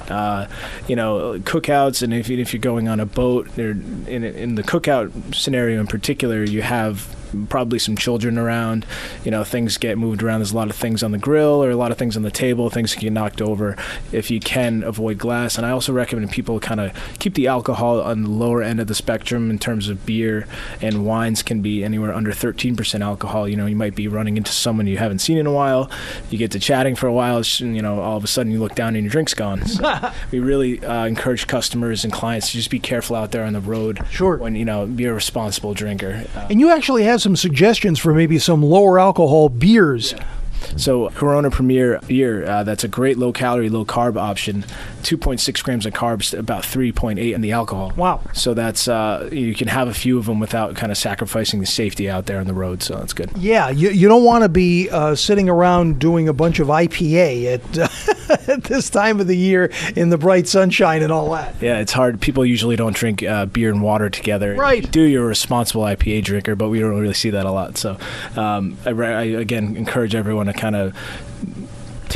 you 0.86 0.94
know, 0.94 1.40
cookouts, 1.40 2.00
and 2.00 2.14
if, 2.14 2.30
if 2.30 2.52
you're 2.52 2.60
going 2.60 2.86
on 2.86 3.00
a 3.00 3.06
boat, 3.06 3.48
in, 3.58 4.06
in 4.06 4.54
the 4.54 4.62
cookout 4.62 5.34
scenario 5.34 5.80
in 5.80 5.88
particular, 5.88 6.44
you 6.44 6.62
have 6.62 7.16
probably 7.48 7.78
some 7.78 7.96
children 7.96 8.38
around. 8.38 8.86
You 9.24 9.30
know, 9.30 9.44
things 9.44 9.76
get 9.78 9.98
moved 9.98 10.22
around. 10.22 10.40
There's 10.40 10.52
a 10.52 10.56
lot 10.56 10.70
of 10.70 10.76
things 10.76 11.02
on 11.02 11.12
the 11.12 11.18
grill 11.18 11.62
or 11.62 11.70
a 11.70 11.76
lot 11.76 11.90
of 11.90 11.98
things 11.98 12.16
on 12.16 12.22
the 12.22 12.30
table. 12.30 12.70
Things 12.70 12.94
can 12.94 13.02
get 13.02 13.12
knocked 13.12 13.40
over. 13.40 13.76
If 14.12 14.30
you 14.30 14.40
can 14.40 14.82
avoid 14.82 15.18
glass, 15.18 15.56
and 15.56 15.66
I 15.66 15.70
also 15.70 15.92
recommend 15.92 16.30
people 16.30 16.60
kind 16.60 16.80
of 16.80 16.92
keep 17.18 17.34
the 17.34 17.46
alcohol 17.46 18.00
on 18.00 18.22
the 18.22 18.30
lower 18.30 18.62
end 18.62 18.80
of 18.80 18.86
the 18.86 18.94
spectrum 18.94 19.50
in 19.50 19.58
terms 19.58 19.88
of 19.88 20.06
beer 20.06 20.46
and 20.80 21.04
wines 21.04 21.42
can 21.42 21.60
be 21.60 21.84
anywhere 21.84 22.12
under 22.12 22.32
13% 22.32 23.00
alcohol. 23.00 23.48
You 23.48 23.56
know, 23.56 23.66
you 23.66 23.76
might 23.76 23.94
be 23.94 24.08
running 24.08 24.36
into 24.36 24.52
someone 24.52 24.86
you 24.86 24.98
haven't 24.98 25.20
seen 25.20 25.38
in 25.38 25.46
a 25.46 25.52
while. 25.52 25.90
You 26.30 26.38
get 26.38 26.50
to 26.52 26.58
chatting 26.58 26.96
for 26.96 27.06
a 27.06 27.12
while. 27.12 27.42
You 27.58 27.82
know, 27.82 28.00
all 28.00 28.16
of 28.16 28.24
a 28.24 28.28
sudden 28.28 28.52
you 28.52 28.58
look 28.58 28.74
down 28.74 28.94
and 28.96 29.04
your 29.04 29.10
drink's 29.10 29.34
gone. 29.34 29.66
So 29.66 30.12
we 30.30 30.40
really 30.40 30.84
uh, 30.84 31.06
encourage 31.06 31.46
customers 31.46 32.04
and 32.04 32.12
clients 32.12 32.48
to 32.48 32.52
just 32.54 32.70
be 32.70 32.78
careful 32.78 33.16
out 33.16 33.32
there 33.32 33.44
on 33.44 33.52
the 33.52 33.60
road. 33.60 34.00
Sure. 34.10 34.36
When 34.36 34.54
you 34.54 34.64
know, 34.64 34.86
be 34.86 35.04
a 35.04 35.14
responsible 35.14 35.74
drinker. 35.74 36.24
Uh, 36.34 36.46
and 36.50 36.60
you 36.60 36.70
actually 36.70 37.04
have 37.04 37.19
some 37.20 37.36
suggestions 37.36 37.98
for 37.98 38.14
maybe 38.14 38.38
some 38.38 38.62
lower 38.62 38.98
alcohol 38.98 39.48
beers. 39.48 40.12
Yeah. 40.12 40.26
So 40.76 41.08
Corona 41.10 41.50
Premier 41.50 42.00
beer, 42.06 42.44
uh, 42.44 42.62
that's 42.64 42.84
a 42.84 42.88
great 42.88 43.18
low 43.18 43.32
calorie, 43.32 43.70
low 43.70 43.84
carb 43.84 44.16
option. 44.16 44.64
2.6 45.02 45.62
grams 45.62 45.86
of 45.86 45.92
carbs, 45.92 46.36
about 46.38 46.62
3.8 46.62 47.34
in 47.34 47.40
the 47.40 47.52
alcohol. 47.52 47.92
Wow. 47.96 48.20
So 48.32 48.54
that's 48.54 48.88
uh, 48.88 49.28
you 49.32 49.54
can 49.54 49.68
have 49.68 49.88
a 49.88 49.94
few 49.94 50.18
of 50.18 50.26
them 50.26 50.40
without 50.40 50.76
kind 50.76 50.92
of 50.92 50.98
sacrificing 50.98 51.60
the 51.60 51.66
safety 51.66 52.08
out 52.08 52.26
there 52.26 52.38
on 52.38 52.46
the 52.46 52.54
road. 52.54 52.82
So 52.82 52.96
that's 52.96 53.12
good. 53.12 53.30
Yeah, 53.36 53.70
you, 53.70 53.90
you 53.90 54.08
don't 54.08 54.24
want 54.24 54.44
to 54.44 54.48
be 54.48 54.88
uh, 54.90 55.14
sitting 55.14 55.48
around 55.48 55.98
doing 55.98 56.28
a 56.28 56.32
bunch 56.32 56.58
of 56.58 56.68
IPA 56.68 57.54
at, 57.54 58.48
at 58.48 58.64
this 58.64 58.90
time 58.90 59.20
of 59.20 59.26
the 59.26 59.36
year 59.36 59.70
in 59.96 60.10
the 60.10 60.18
bright 60.18 60.48
sunshine 60.48 61.02
and 61.02 61.12
all 61.12 61.30
that. 61.32 61.54
Yeah, 61.60 61.78
it's 61.78 61.92
hard. 61.92 62.20
People 62.20 62.44
usually 62.44 62.76
don't 62.76 62.94
drink 62.94 63.22
uh, 63.22 63.46
beer 63.46 63.70
and 63.70 63.82
water 63.82 64.10
together. 64.10 64.54
Right. 64.54 64.90
do 64.90 65.02
you're 65.02 65.24
a 65.24 65.28
responsible 65.28 65.82
IPA 65.82 66.24
drinker, 66.24 66.56
but 66.56 66.68
we 66.68 66.80
don't 66.80 66.98
really 66.98 67.14
see 67.14 67.30
that 67.30 67.46
a 67.46 67.50
lot. 67.50 67.76
So 67.76 67.98
um, 68.36 68.76
I, 68.86 68.90
I 68.90 69.22
again 69.22 69.76
encourage 69.76 70.14
everyone 70.14 70.46
to 70.46 70.52
kind 70.52 70.76
of 70.76 70.94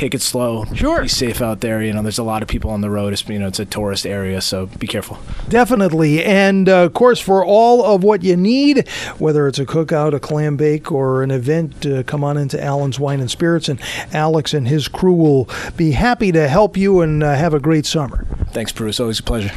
take 0.05 0.15
it 0.15 0.21
slow. 0.21 0.67
Sure. 0.75 1.01
Be 1.03 1.09
safe 1.09 1.41
out 1.41 1.61
there. 1.61 1.83
You 1.83 1.93
know, 1.95 2.03
there's 2.03 2.19
a 2.19 2.23
lot 2.25 2.43
of 2.43 2.49
people 2.49 2.71
on 2.71 2.83
the 2.83 2.91
road. 2.91 3.15
It's, 3.15 3.27
you 3.27 3.39
know, 3.39 3.47
it's 3.47 3.59
a 3.59 3.65
tourist 3.65 4.07
area, 4.07 4.43
so 4.43 4.67
be 4.67 4.87
careful. 4.87 5.19
Definitely. 5.49 6.23
And 6.23 6.69
uh, 6.69 6.85
of 6.85 6.93
course, 6.93 7.21
for 7.21 7.45
all 7.45 7.83
of 7.83 8.05
what 8.05 8.23
you 8.23 8.37
need, 8.37 8.87
whether 9.19 9.49
it's 9.49 9.59
a 9.59 9.65
cookout, 9.65 10.13
a 10.13 10.21
clam 10.21 10.57
bake, 10.57 10.93
or 10.93 11.23
an 11.23 11.31
event, 11.31 11.87
uh, 11.87 12.03
come 12.03 12.23
on 12.23 12.37
into 12.37 12.63
Allen's 12.63 13.01
Wine 13.01 13.21
and 13.21 13.31
Spirits, 13.31 13.69
and 13.69 13.81
Alex 14.13 14.53
and 14.53 14.69
his 14.69 14.89
crew 14.89 15.15
will 15.15 15.49
be 15.77 15.93
happy 15.93 16.31
to 16.33 16.49
help 16.49 16.77
you 16.77 17.01
and 17.01 17.23
uh, 17.23 17.35
have 17.35 17.55
a 17.55 17.61
great 17.61 17.87
summer. 17.87 18.27
Thanks, 18.49 18.73
Bruce. 18.73 19.01
Always 19.01 19.21
a 19.21 19.23
pleasure. 19.23 19.53